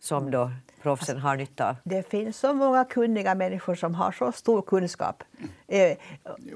[0.00, 0.50] som då
[0.86, 1.76] proffsen har nytta av.
[1.84, 5.24] Det finns så många kunniga människor som har så stor kunskap,
[5.68, 5.96] eh,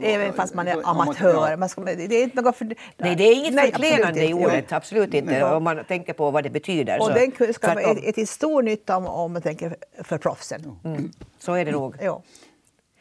[0.00, 1.56] även fast man är amatör.
[1.56, 5.14] Man ska, det är inte något för, nej, det är inget förklenande i ordet, absolut
[5.14, 5.56] inte, ja.
[5.56, 6.98] om man tänker på vad det betyder.
[7.00, 10.78] Och så, den kunskapen är, är till stor nytta om, om man tänker för proffsen.
[10.84, 11.10] Mm.
[11.38, 11.96] Så är det nog.
[12.00, 12.22] Ja.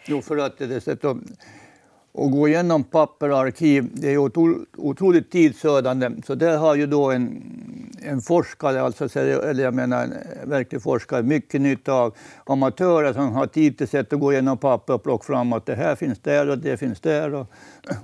[0.05, 1.05] Jo, för att att
[2.11, 4.17] och gå igenom papper och arkiv, det är
[4.77, 6.11] otroligt tidsödande.
[6.25, 7.43] Så där har ju då en,
[8.01, 10.13] en forskare, alltså, eller jag menar en
[10.49, 14.93] verklig forskare, mycket nytta av amatörer som har tid till sätt att gå igenom papper
[14.93, 17.33] och plocka fram att det här finns där och det finns där.
[17.33, 17.47] Och,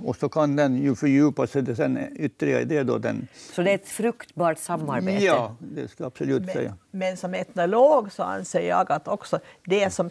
[0.04, 2.82] och så kan den ju fördjupa sig sen ytterligare det.
[2.82, 3.28] Då den...
[3.52, 5.24] Så det är ett fruktbart samarbete?
[5.24, 6.74] Ja, det ska jag absolut men, säga.
[6.90, 10.10] Men som etnolog så anser jag att också det som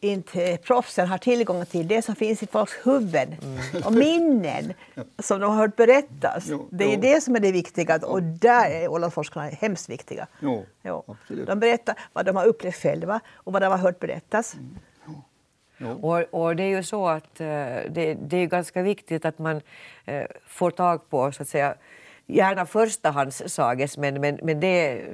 [0.00, 3.84] inte proffsen har tillgång till, det som finns i folks huvuden mm.
[3.84, 4.74] och minnen
[5.18, 6.44] som de har hört berättas.
[6.48, 7.00] Jo, det är jo.
[7.00, 10.26] det som är det viktiga och där är Ålandsforskarna hemskt viktiga.
[10.40, 11.16] Jo, jo.
[11.46, 14.54] De berättar vad de har upplevt själva och vad de har hört berättas.
[14.54, 15.96] Mm.
[16.04, 17.46] Och, och, det är ju så att uh,
[17.90, 21.74] det, det, är ganska viktigt att man uh, får tag på, så att säga,
[22.26, 25.04] gärna förstahandssages, men, men, men det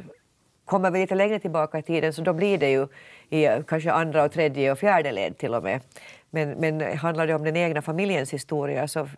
[0.64, 2.88] kommer vi lite längre tillbaka i tiden så då blir det ju
[3.30, 5.80] i kanske andra och tredje och fjärde led till och med.
[6.30, 9.08] Men, men handlar det om den egna familjens historia så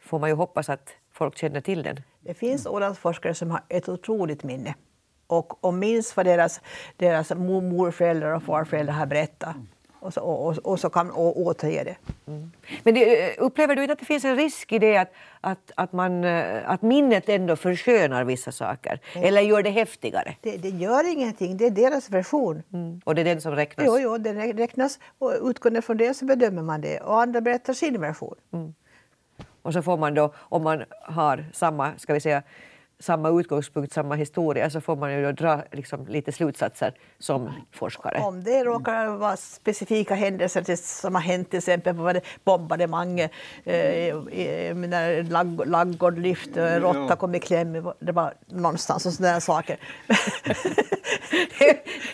[0.00, 2.00] får man ju hoppas att folk känner till den.
[2.20, 4.74] Det finns ålandsforskare som har ett otroligt minne
[5.26, 6.60] och, och minns vad deras,
[6.96, 9.56] deras morföräldrar och farföräldrar har berättat
[10.00, 11.96] och så, och, och så kan och återge det.
[12.26, 12.50] Mm.
[12.82, 15.92] Men det, upplever du inte att det finns en risk i det att, att, att,
[15.92, 19.00] man, eh, att minnet ändå förskönar vissa saker?
[19.14, 19.28] Mm.
[19.28, 20.34] Eller gör det häftigare?
[20.40, 22.62] Det, det, gör ingenting, det är deras version.
[22.72, 23.00] Mm.
[23.04, 23.86] Och det är den som räknas?
[23.86, 27.72] Jo, jo den räknas och utgående från det så bedömer man det och andra berättar
[27.72, 28.34] sin version.
[28.52, 28.74] Mm.
[29.62, 32.42] Och så får man då, om man har samma, ska vi säga,
[33.00, 38.18] samma utgångspunkt, samma historia, så får man ju dra liksom, lite slutsatser som forskare.
[38.18, 43.30] Om det råkar vara specifika händelser som har hänt, till exempel var det bombardemanget,
[43.64, 44.16] eh,
[44.74, 49.76] när lag, laggård lyfte, råtta kom i kläm, det var någonstans och sådana saker.
[51.58, 51.64] det,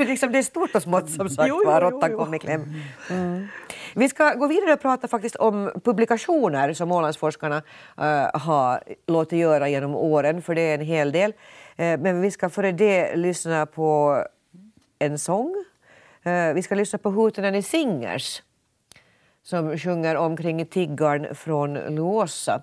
[0.03, 2.75] är liksom, det är stort och smått som sagt var, råttan kom i kläm.
[3.11, 3.49] Mm.
[3.95, 9.69] Vi ska gå vidare och prata faktiskt om publikationer som Ålandsforskarna uh, har låtit göra
[9.69, 11.31] genom åren, för det är en hel del.
[11.31, 11.37] Uh,
[11.77, 14.23] men vi ska före det lyssna på
[14.99, 15.65] en sång.
[16.27, 18.43] Uh, vi ska lyssna på Hootenanny Singers
[19.43, 22.63] som sjunger omkring tiggarn från Luossa.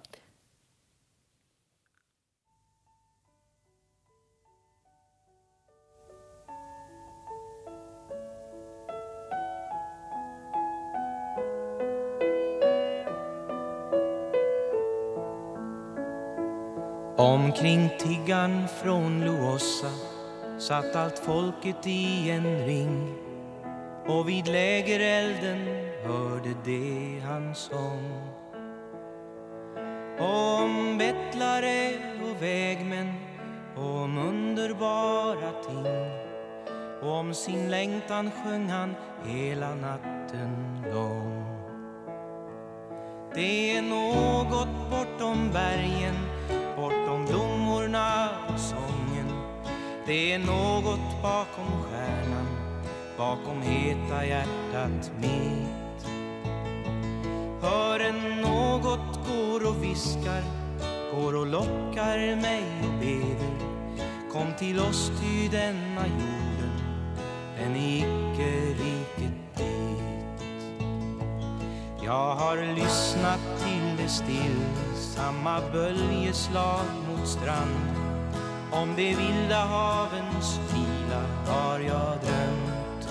[17.23, 19.89] Omkring tiggan från Luossa
[20.59, 23.15] satt allt folket i en ring
[24.07, 25.67] och vid lägerelden
[26.05, 28.11] hörde de han sång.
[30.19, 31.91] Om bettlare
[32.23, 33.13] och vägmän,
[33.75, 36.11] och om underbara ting.
[37.01, 38.95] Och om sin längtan sjöng han
[39.25, 41.45] hela natten lång.
[43.35, 46.32] Det är något bortom bergen,
[46.83, 49.27] bortom blommorna och sången.
[50.05, 52.47] Det är något bakom stjärnan,
[53.17, 56.07] bakom heta hjärtat mitt.
[57.61, 60.43] Hör en något går och viskar,
[61.15, 63.53] går och lockar mig och beder.
[64.31, 66.73] Kom till oss ty denna jorden,
[67.57, 69.12] den är icke rik.
[72.05, 77.95] Jag har lyssnat till det stillsamma böljeslag mot strand.
[78.71, 83.09] Om de vilda havens vila har jag drömt.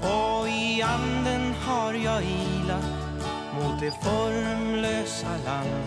[0.00, 5.86] Och i anden har jag ilat mot det formlösa land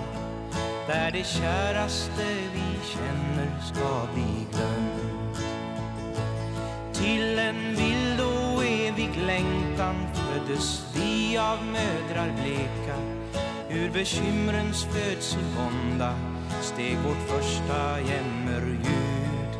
[0.87, 5.37] där det käraste vi känner ska bli glömt.
[6.93, 8.04] Till en vild
[9.25, 12.97] längtan föddes vi av mödrar bleka
[13.69, 16.13] ur bekymrens födselvånda
[16.61, 19.55] steg vårt första jämmerljud.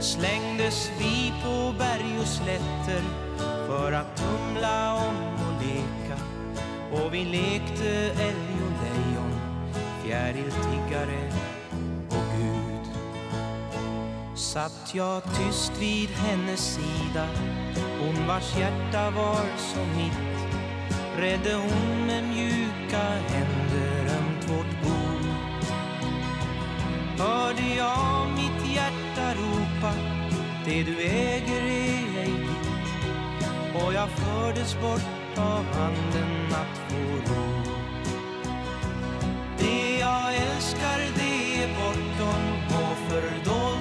[0.00, 3.02] Slängdes vi på berg och slätter
[3.66, 6.22] för att tumla om och leka
[6.92, 9.40] och vi lekte älg och lejon,
[10.04, 11.32] fjäriltiggare
[12.08, 12.94] och Gud.
[14.36, 17.26] Satt jag tyst vid hennes sida,
[18.04, 20.46] hon vars hjärta var som mitt,
[21.18, 24.94] redde hon med mjuka händer ömt vårt bo.
[27.24, 29.92] Hörde jag mitt hjärta ropa,
[30.64, 37.62] det du äger är ej ditt, och jag fördes bort av handen att få ro.
[39.58, 43.73] Det jag älskar det är bortom och fördolt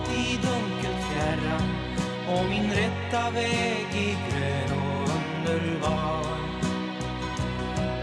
[2.34, 6.26] och min rätta väg är grön och underbar.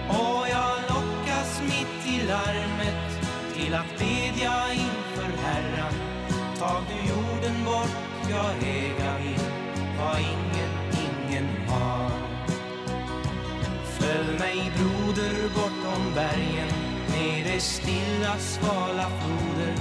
[0.09, 3.11] Och jag lockas mitt i larmet
[3.55, 5.95] till att bedja inför Herran.
[6.59, 7.97] Tag du jorden bort,
[8.31, 9.47] jag äga vill
[9.99, 10.73] vad ingen,
[11.07, 12.11] ingen har.
[13.85, 16.69] Följ mig broder bortom bergen
[17.11, 19.75] med de stilla svala floder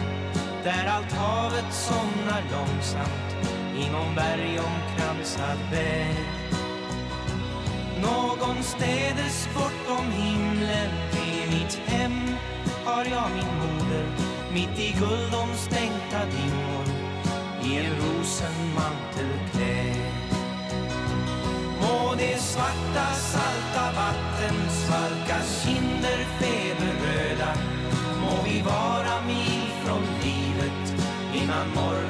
[0.63, 3.28] där allt havet somnar långsamt
[3.85, 6.15] inom berg omkransad väg
[8.01, 12.35] Någonstädes bortom himlen är mitt hem
[12.85, 14.05] har jag min moder
[14.53, 16.85] mitt i guldomstänkta dimmor
[17.63, 20.29] i en rosenmantel klädd.
[21.81, 27.53] Må det svarta salta vatten svalka kinder feberröda
[28.21, 32.08] Må vi vara mil från livet innan morgonen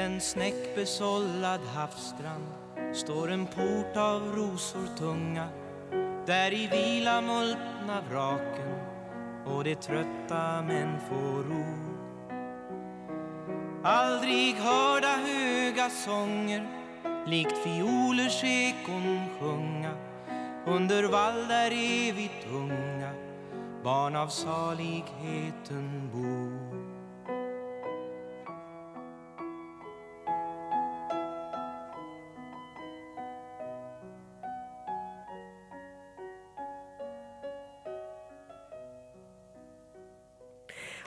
[0.00, 2.46] en snäckbesållad havsstrand
[2.92, 5.48] står en port av rosor tunga
[6.26, 8.78] där i vila multna vraken
[9.46, 11.64] och de trötta män får ro.
[13.84, 16.68] Aldrig hörda höga sånger
[17.26, 19.92] likt fiolers ekon sjunga
[20.66, 23.10] under vall där evigt unga
[23.84, 26.59] barn av saligheten bor.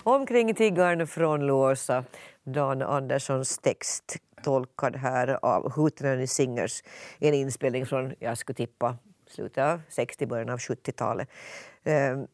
[0.06, 2.04] Omkring tiggaren från Låsa,
[2.44, 6.84] Dan Anderssons text tolkad här av Hootenanny Singers.
[7.20, 8.98] En inspelning från, jag skulle tippa,
[9.28, 11.30] slutet av 60 början av 70-talet.
[11.84, 12.28] Ehm,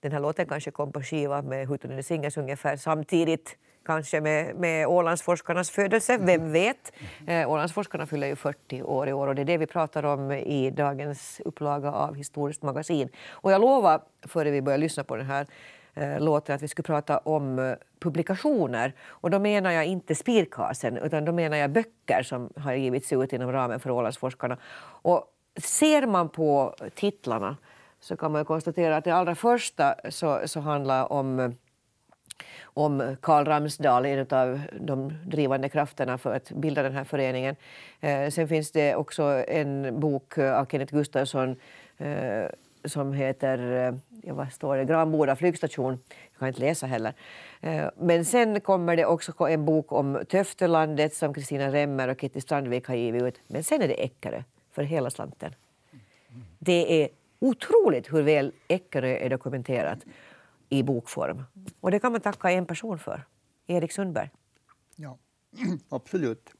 [0.00, 4.86] den här låten kanske kom på skiva med Hootenanny Singers ungefär samtidigt kanske med, med
[4.86, 6.92] Ålandsforskarnas födelse, vem vet?
[7.26, 10.32] Eh, Ålandsforskarna fyller ju 40 år i år och det är det vi pratar om
[10.32, 13.08] i dagens upplaga av Historiskt magasin.
[13.28, 15.46] Och jag lovar, före vi börjar lyssna på den här
[15.94, 18.92] Eh, låter låten, att vi skulle prata om eh, publikationer.
[19.08, 23.32] Och då menar jag inte Spirkasen, utan då menar jag böcker som har givits ut
[23.32, 24.58] inom ramen för Ålandsforskarna.
[25.02, 25.24] Och
[25.56, 27.56] ser man på titlarna
[28.00, 31.50] så kan man konstatera att det allra första så, så handlar om eh,
[32.62, 37.56] om Karl Ramsdal, en av de drivande krafterna för att bilda den här föreningen.
[38.00, 41.56] Eh, sen finns det också en bok av Kenneth Gustafsson
[41.98, 42.44] eh,
[42.84, 44.84] som heter eh, ja, vad står det?
[44.84, 45.98] Granboda flygstation.
[46.08, 47.14] Jag kan inte läsa heller.
[47.60, 52.40] Eh, men sen kommer det också en bok om Töftelandet som Kristina Remmer och Kitty
[52.40, 53.40] Strandvik har givit ut.
[53.46, 55.54] Men sen är det Eckerö för hela slanten.
[56.58, 57.08] Det är
[57.38, 59.98] otroligt hur väl Eckerö är dokumenterat
[60.68, 61.42] i bokform.
[61.80, 63.24] Och det kan man tacka en person för,
[63.66, 64.30] Erik Sundberg.
[64.96, 65.18] Ja,
[65.88, 66.50] absolut.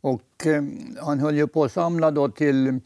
[0.00, 0.62] Och eh,
[1.04, 2.80] han höll ju på att samla då till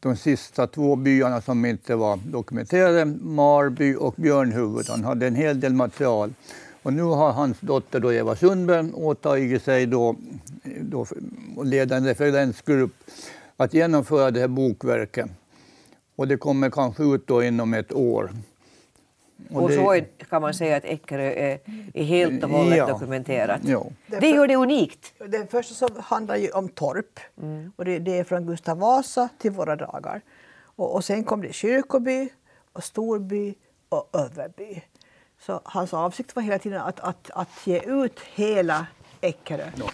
[0.00, 4.86] de sista två byarna som inte var dokumenterade, Marby och Björnhuvud.
[4.88, 6.34] Han hade en hel del material.
[6.82, 10.16] Och nu har hans dotter då Eva Sundberg åtagit sig då,
[10.80, 11.06] då,
[11.58, 12.92] att leda en referensgrupp
[13.56, 15.30] att genomföra det här bokverket.
[16.16, 18.30] Och det kommer kanske ut då inom ett år.
[19.50, 21.58] Och, och så kan man säga att Eckerö är,
[21.94, 22.86] är helt och hållet ja.
[22.86, 23.60] dokumenterat.
[23.64, 23.86] Ja.
[24.06, 25.14] Det gör det unikt.
[25.26, 27.20] Den första som handlar ju om torp.
[27.42, 27.72] Mm.
[27.76, 30.20] Och det, det, är från Gustav Vasa till våra dagar.
[30.62, 32.28] Och, och sen kom det Kyrkoby,
[32.72, 33.54] och Storby
[33.88, 34.82] och Överby.
[35.40, 38.86] Så hans avsikt var hela tiden att, att, att ge ut hela
[39.20, 39.70] Eckerö.
[39.76, 39.90] Ja.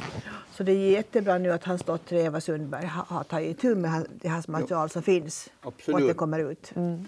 [0.51, 4.07] Så det är jättebra nu att hans dotter Eva Sundberg har, har tagit tur med
[4.11, 5.95] det här material som finns Absolut.
[5.95, 6.73] och att det kommer ut.
[6.77, 7.05] Mm.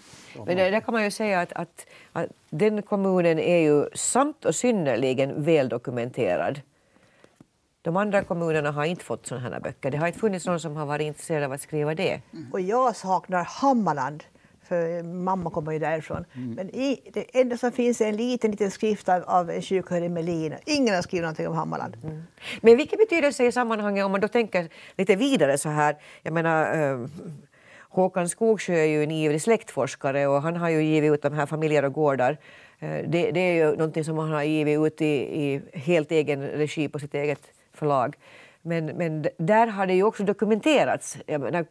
[0.47, 4.55] Men där kan man ju säga att, att, att, den kommunen är ju samt och
[4.55, 6.61] synnerligen väl dokumenterad.
[7.83, 9.91] De andra kommunerna har inte fått sådana här böcker.
[9.91, 12.21] Det har inte funnits någon som har varit intresserad av att skriva det.
[12.33, 12.53] Mm.
[12.53, 14.25] Och jag saknar Hammarland
[14.69, 16.25] för mamma kommer ju därifrån.
[16.35, 16.55] Mm.
[16.55, 20.07] Men i, det enda som finns är en liten, liten skrift av, av en kyrkoherde
[20.07, 20.55] i Melin.
[20.65, 21.97] Ingen har skrivit någonting om Hammarland.
[22.05, 22.23] Mm.
[22.61, 26.93] Men vilken betydelse i sammanhanget, om man då tänker lite vidare så här, jag menar
[26.93, 27.07] äh,
[27.89, 31.47] Håkan Skogsjö är ju en ivrig släktforskare och han har ju givit ut de här
[31.47, 32.39] familjer och gårdar.
[32.79, 36.43] Äh, det, det, är ju någonting som han har givit ut i, i helt egen
[36.43, 37.41] regi på sitt eget
[37.73, 38.17] förlag.
[38.63, 41.19] Men, men där har det ju också dokumenterats.
[41.27, 41.67] Jag menar,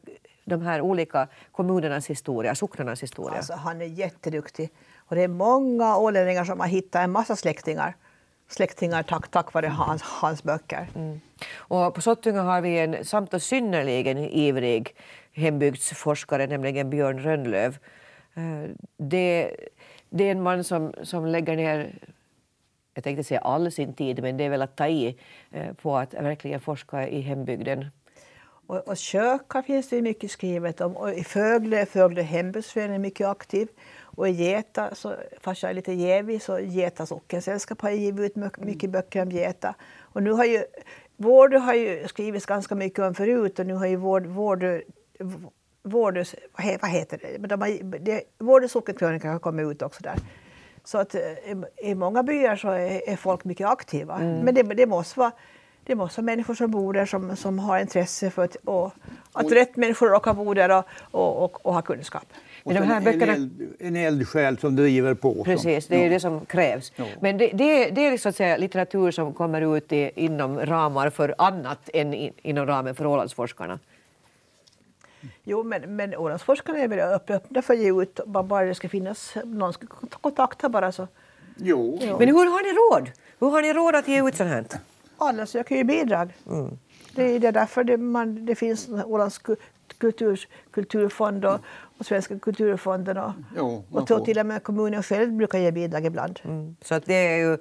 [0.46, 3.38] de här olika kommunernas historia, socknarnas historia.
[3.38, 4.70] Alltså, han är jätteduktig.
[4.98, 7.96] Och det är många ålänningar som har hittat en massa släktingar
[8.48, 10.88] släktingar tack, tack vare hans, hans böcker.
[10.96, 11.20] Mm.
[11.56, 14.96] Och på Sottunga har vi en samt och synnerligen ivrig
[15.34, 17.78] hembygdsforskare, nämligen Björn Rönnlöv.
[18.34, 19.56] Eh, det,
[20.10, 22.00] det är en man som, som lägger ner
[22.94, 25.18] jag tänkte säga all sin tid, men det är väl att ta i
[25.52, 27.86] eh, på att verkligen forska i hembygden.
[28.68, 30.98] Och, och kökar finns det mycket skrivet om.
[30.98, 33.68] Och I Fögle är Fögle hembygdsförening mycket aktiv.
[34.02, 38.58] Och i Geta, så, fast jag är lite jävig, så Geta sockensällskap har givit ut
[38.58, 39.76] mycket böcker om Geta.
[40.00, 40.64] Och nu har ju
[41.18, 44.64] Vård har ju skrivits ganska mycket om förut och nu har ju Vård, Vård,
[45.84, 46.26] Vård
[46.82, 47.48] vad heter det?
[47.48, 50.16] De har, det Vård sockenkrönika har kommit ut också där.
[50.84, 51.22] Så att eh,
[51.78, 54.20] i många byar så är, är folk mycket aktiva.
[54.20, 54.40] Mm.
[54.40, 55.32] Men det, det måste vara
[55.86, 58.94] det måste vara människor som bor där som, som har intresse för att, och,
[59.34, 62.26] att rätt människor råkar bo där och, och, och, och ha kunskap.
[62.64, 63.34] Och de här böckerna...
[63.34, 65.44] en, eld, en eldsjäl som driver på.
[65.44, 66.10] Precis, det är ja.
[66.10, 66.92] det som krävs.
[66.96, 67.06] Ja.
[67.22, 71.10] Men det, det, det är så att säga litteratur som kommer ut i, inom ramar
[71.10, 73.80] för annat än i, inom ramen för Ålandsforskarna.
[75.44, 79.36] Jo, men, men Ålandsforskarna är väl öppna för att ge ut, bara det ska finnas
[79.44, 79.88] någon ska
[80.22, 81.08] kontakta bara så.
[81.58, 82.00] Jo.
[82.02, 82.16] jo.
[82.20, 83.12] Men hur har ni råd?
[83.40, 84.66] Hur har ni råd att ge ut sånt här?
[85.18, 86.34] Alla söker ju bidrag.
[86.48, 86.78] Mm.
[87.16, 89.42] Det är därför det, man, det finns Ålands
[89.98, 91.60] kultur, kulturfond och,
[91.98, 96.06] och Svenska kulturfonden och, jo, och till, till och med kommunen själv brukar ge bidrag
[96.06, 96.40] ibland.
[96.44, 96.76] Mm.
[96.82, 97.58] Så att det är ju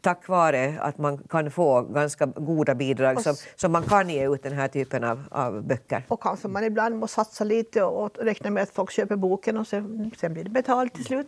[0.00, 4.34] tack vare att man kan få ganska goda bidrag och, som, som man kan ge
[4.34, 6.02] ut den här typen av, av böcker.
[6.08, 9.66] Och kanske man ibland måste satsa lite och räkna med att folk köper boken och
[9.66, 11.26] sen, sen blir det betalt till slut.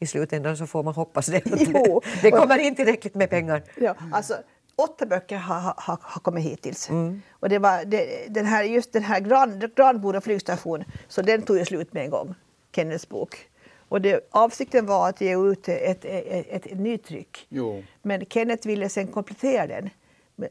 [0.00, 1.42] I slutändan så får man hoppas det.
[1.44, 2.00] Jo.
[2.22, 3.62] Det kommer in tillräckligt med pengar.
[3.76, 4.34] Ja, alltså,
[4.78, 6.90] åtta böcker har, har, har kommit hittills.
[6.90, 7.22] Mm.
[7.30, 11.58] Och det var det, den här, just den här Gran, Granboda flygstation, så den tog
[11.58, 12.34] ju slut med en gång,
[12.72, 13.48] Kennets bok.
[13.88, 17.46] Och det, avsikten var att ge ut ett, ett, ett, ett nytryck.
[17.48, 17.82] Jo.
[18.02, 19.90] Men Kenneth ville sen komplettera den.
[20.36, 20.48] Men,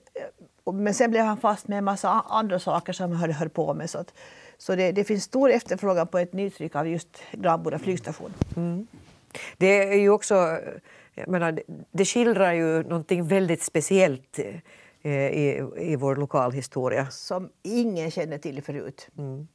[0.74, 3.90] men sen blev han fast med en massa andra saker som han höll på med.
[3.90, 4.14] Så, att,
[4.58, 8.34] så det, det, finns stor efterfrågan på ett nytryck av just Granboda flygstation.
[8.56, 8.88] Mm.
[9.58, 10.60] Det är ju också jag
[11.28, 11.60] menar,
[11.92, 14.40] det skildrar ju någonting väldigt speciellt
[15.02, 17.08] eh, i, i vår lokalhistoria.
[17.10, 19.10] Som ingen känner till förut.
[19.18, 19.48] Mm.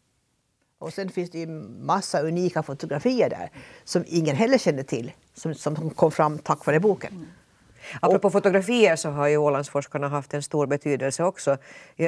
[0.78, 3.50] Och sen finns det ju massa unika fotografier där
[3.84, 7.12] som ingen heller känner till, som, som kom fram tack vare boken.
[7.12, 7.26] Mm.
[8.00, 11.56] Apropå fotografier så har ju Ålandsforskarna haft en stor betydelse också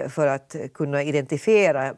[0.09, 1.95] för att kunna identifiera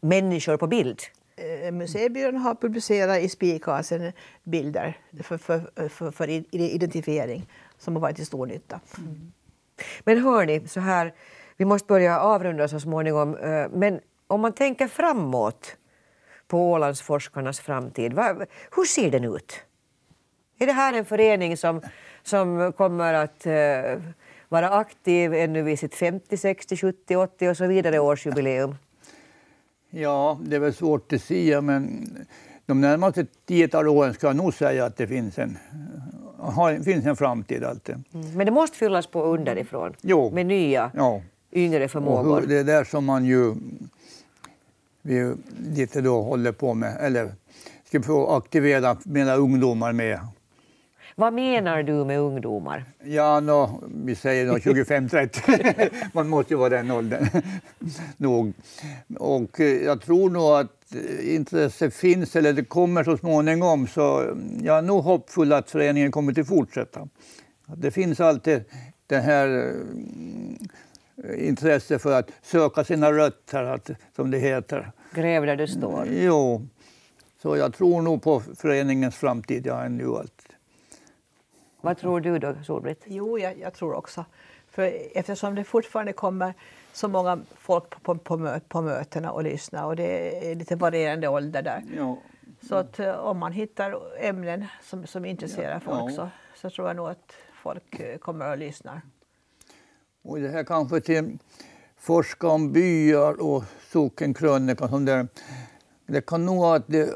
[0.00, 1.00] människor på bild.
[1.38, 4.12] Eh, museibyrån har publicerat i spikasen
[4.44, 7.48] bilder för, för, för, för, identifiering.
[7.78, 8.80] som har varit till stor nytta.
[10.04, 11.14] Men hör ni, så här,
[11.56, 15.76] vi måste börja avrunda så småningom, eh, men om man tänker framåt
[16.48, 19.60] på Ålandsforskarnas framtid, vad, hur ser den ut?
[20.58, 21.82] Är det här en förening som,
[22.22, 24.02] som kommer att uh,
[24.48, 28.74] vara aktiv ännu vid sitt 50, 60, 70, 80 och så vidare årsjubileum?
[29.90, 32.08] Ja, det är väl svårt att säga, men
[32.66, 35.58] de närmaste tiotal åren ska jag nog säga att det finns en,
[36.38, 37.64] har, finns en framtid.
[37.64, 37.94] Alltid.
[37.94, 38.36] Mm.
[38.36, 40.30] Men det måste fyllas på underifrån jo.
[40.30, 41.22] med nya, ja.
[41.52, 42.44] yngre förmågor.
[42.48, 43.54] det är där som man ju
[45.02, 45.34] vi
[45.74, 47.32] lite då håller på med, eller
[47.84, 50.20] ska få aktivera mina ungdomar med.
[51.18, 52.84] Vad menar du med ungdomar?
[53.04, 55.90] Ja, no, vi säger 25-30.
[56.12, 57.26] Man måste ju vara den åldern.
[58.16, 58.52] nog.
[59.18, 63.86] Och eh, jag tror nog att eh, intresse finns, eller det kommer så småningom.
[63.86, 67.08] Så jag är nog hoppfull att föreningen kommer att fortsätta.
[67.76, 68.64] Det finns alltid
[69.06, 69.74] det här
[71.24, 74.92] eh, intresse för att söka sina rötter, att, som det heter.
[75.14, 76.06] Gräv där du står.
[76.10, 76.66] Jo.
[77.42, 80.37] Så jag tror nog på föreningens framtid, ja, ännu allt.
[81.80, 83.02] Vad tror du då, Solbritt?
[83.06, 84.24] Jo, jag, jag, tror också.
[84.70, 86.54] För eftersom det fortfarande kommer
[86.92, 91.28] så många folk på, på, på, på mötena och lyssnar och det är lite varierande
[91.28, 91.84] ålder där.
[91.96, 92.18] Ja.
[92.68, 96.16] Så att eh, om man hittar ämnen som, som intresserar ja, folk ja.
[96.16, 96.28] Så,
[96.60, 99.00] så tror jag nog att folk eh, kommer och lyssnar.
[100.22, 101.38] Och det här kanske till
[101.96, 104.88] forska om byar och sockenkrönika.
[106.06, 107.14] Det kan nog att det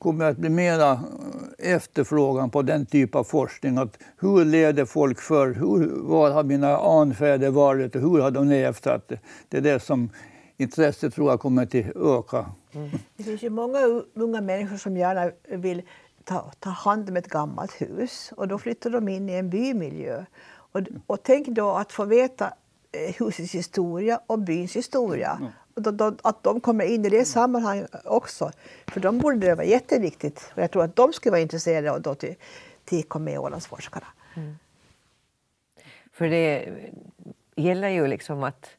[0.00, 1.00] kommer att bli mera
[1.58, 3.78] efterfrågan på den typen av forskning.
[3.78, 5.54] Att hur levde folk förr?
[5.54, 8.86] Hur, var har mina anfäder varit och hur har de levt?
[8.86, 10.10] Att det, det är det som
[10.56, 12.46] intresset tror jag kommer att öka.
[12.72, 12.90] Mm.
[13.16, 13.78] Det finns ju många
[14.14, 15.82] unga människor som gärna vill
[16.24, 20.24] ta, ta hand om ett gammalt hus och då flyttar de in i en bymiljö.
[20.72, 22.52] Och, och tänk då att få veta
[22.92, 25.36] eh, husets historia och byns historia.
[25.40, 25.52] Mm
[26.22, 28.50] att de kommer in i det sammanhanget också.
[28.86, 30.52] För de borde det vara jätteviktigt.
[30.54, 32.24] Och jag tror att de skulle vara intresserade av att
[32.84, 34.06] till med Ålandsforskarna.
[34.34, 34.58] Mm.
[36.12, 36.68] För det
[37.56, 38.70] gäller ju liksom att,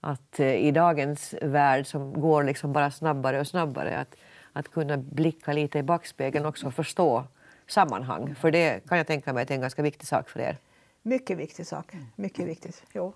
[0.00, 4.16] att eh, i dagens värld som går liksom bara snabbare och snabbare att,
[4.52, 7.24] att kunna blicka lite i backspegeln också och förstå
[7.66, 8.34] sammanhang.
[8.34, 10.56] För det kan jag tänka mig är en ganska viktig sak för er.
[11.02, 11.92] Mycket viktig sak.
[12.16, 12.82] Mycket viktigt.
[12.92, 13.14] Jo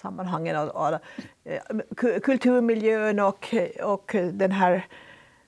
[0.00, 0.98] sammanhangen och, och
[1.44, 4.86] eh, kulturmiljön och, och den här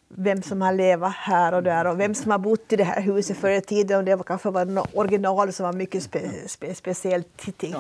[0.09, 3.01] vem som har levat här och där och vem som har bott i det här
[3.01, 3.99] huset förr i tiden.
[3.99, 7.37] Och det var kanske var något original som var mycket spe, spe, speciellt.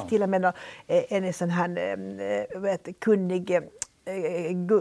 [0.08, 0.52] Till, och med eh,
[0.86, 3.60] en sån här eh, vet, kunnig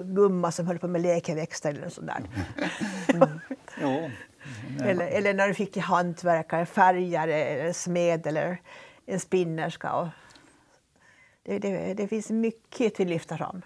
[0.04, 2.22] gumma som höll på med lekväxter eller sånt där.
[4.68, 4.90] Mm.
[4.90, 8.62] eller, eller när du fick hantverkare, färgare, eller smed eller
[9.06, 9.94] en spinnerska.
[9.94, 10.08] Och,
[11.50, 13.62] det, det, det finns mycket att lyfta fram.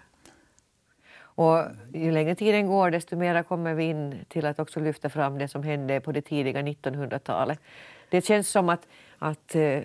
[1.36, 1.58] Och
[1.92, 5.48] ju längre tiden går desto mer kommer vi in till att också lyfta fram det
[5.48, 7.60] som hände på det tidiga 1900-talet.
[8.08, 9.80] Det känns som att, att eh,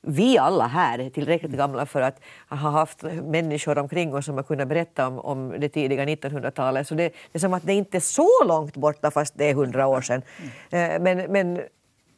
[0.00, 4.42] vi alla här är tillräckligt gamla för att ha haft människor omkring oss som har
[4.42, 6.88] kunnat berätta om, om det tidiga 1900-talet.
[6.88, 9.54] Så det, det, är som att det inte är så långt borta fast det är
[9.54, 10.22] hundra år sedan.
[10.70, 11.60] Eh, men, men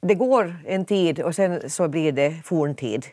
[0.01, 3.07] det går en tid och sen så blir det forntid.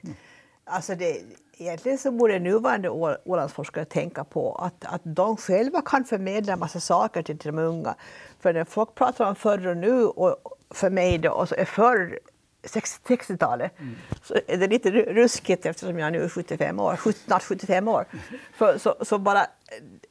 [0.65, 1.17] Alltså det,
[1.57, 2.89] egentligen så borde nuvarande
[3.25, 7.61] Ålandsforskare tänka på att, att de själva kan förmedla en massa saker till, till de
[7.61, 7.95] unga.
[8.39, 11.65] För när folk pratar om förr och nu och för mig då, och så är
[11.65, 12.19] förr
[12.63, 13.95] 60-talet mm.
[14.23, 18.05] så är det lite ruskigt eftersom jag nu är 75 år, snart 75 år.
[18.53, 19.45] För, så, så bara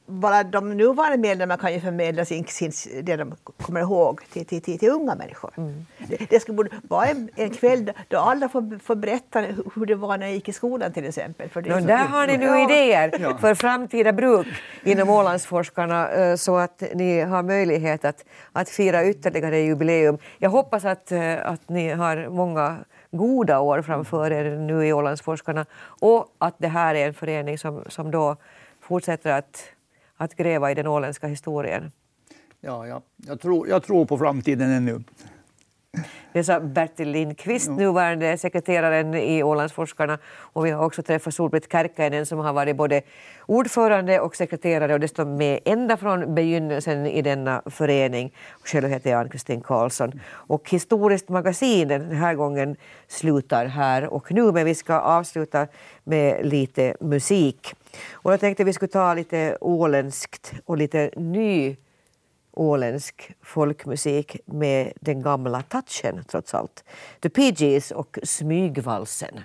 [0.06, 4.62] bara de nuvarande medlemmarna kan ju förmedla sin, sin, det de kommer ihåg till, till,
[4.62, 5.52] till, till unga människor.
[5.56, 5.86] Mm.
[5.98, 9.40] Det, det skulle vara en, en kväll då alla får, får berätta
[9.74, 11.48] hur det var när jag gick i skolan till exempel.
[11.48, 12.64] För ja, där har ni nu ja.
[12.64, 13.38] idéer ja.
[13.38, 14.46] för framtida bruk
[14.84, 20.18] inom Ålandsforskarna eh, så att ni har möjlighet att, att fira ytterligare jubileum.
[20.38, 22.76] Jag hoppas att, eh, att ni har många
[23.10, 27.84] goda år framför er nu i Ålandsforskarna och att det här är en förening som,
[27.88, 28.36] som då
[28.82, 29.64] fortsätter att
[30.16, 31.92] att gräva i den åländska historien.
[32.60, 35.02] Ja, jag, Jag, tror, jag tror på framtiden ännu.
[36.32, 40.18] Det sa Bertil Lindqvist, nuvarande sekreteraren i Ålandsforskarna.
[40.52, 43.02] Och vi har också träffat Solbritt Kärkkäinen som har varit både
[43.46, 48.32] ordförande och sekreterare och dessutom med ända från begynnelsen i denna förening.
[48.64, 50.20] Själv heter jag Ann-Kristin Karlsson.
[50.24, 52.76] Och Historiskt magasin den här gången
[53.08, 55.66] slutar här och nu, men vi ska avsluta
[56.04, 57.74] med lite musik.
[58.12, 61.76] Och jag tänkte vi skulle ta lite åländskt och lite ny
[62.52, 66.84] åländsk folkmusik med den gamla touchen trots allt.
[67.20, 69.40] The PG's och Smygvalsen.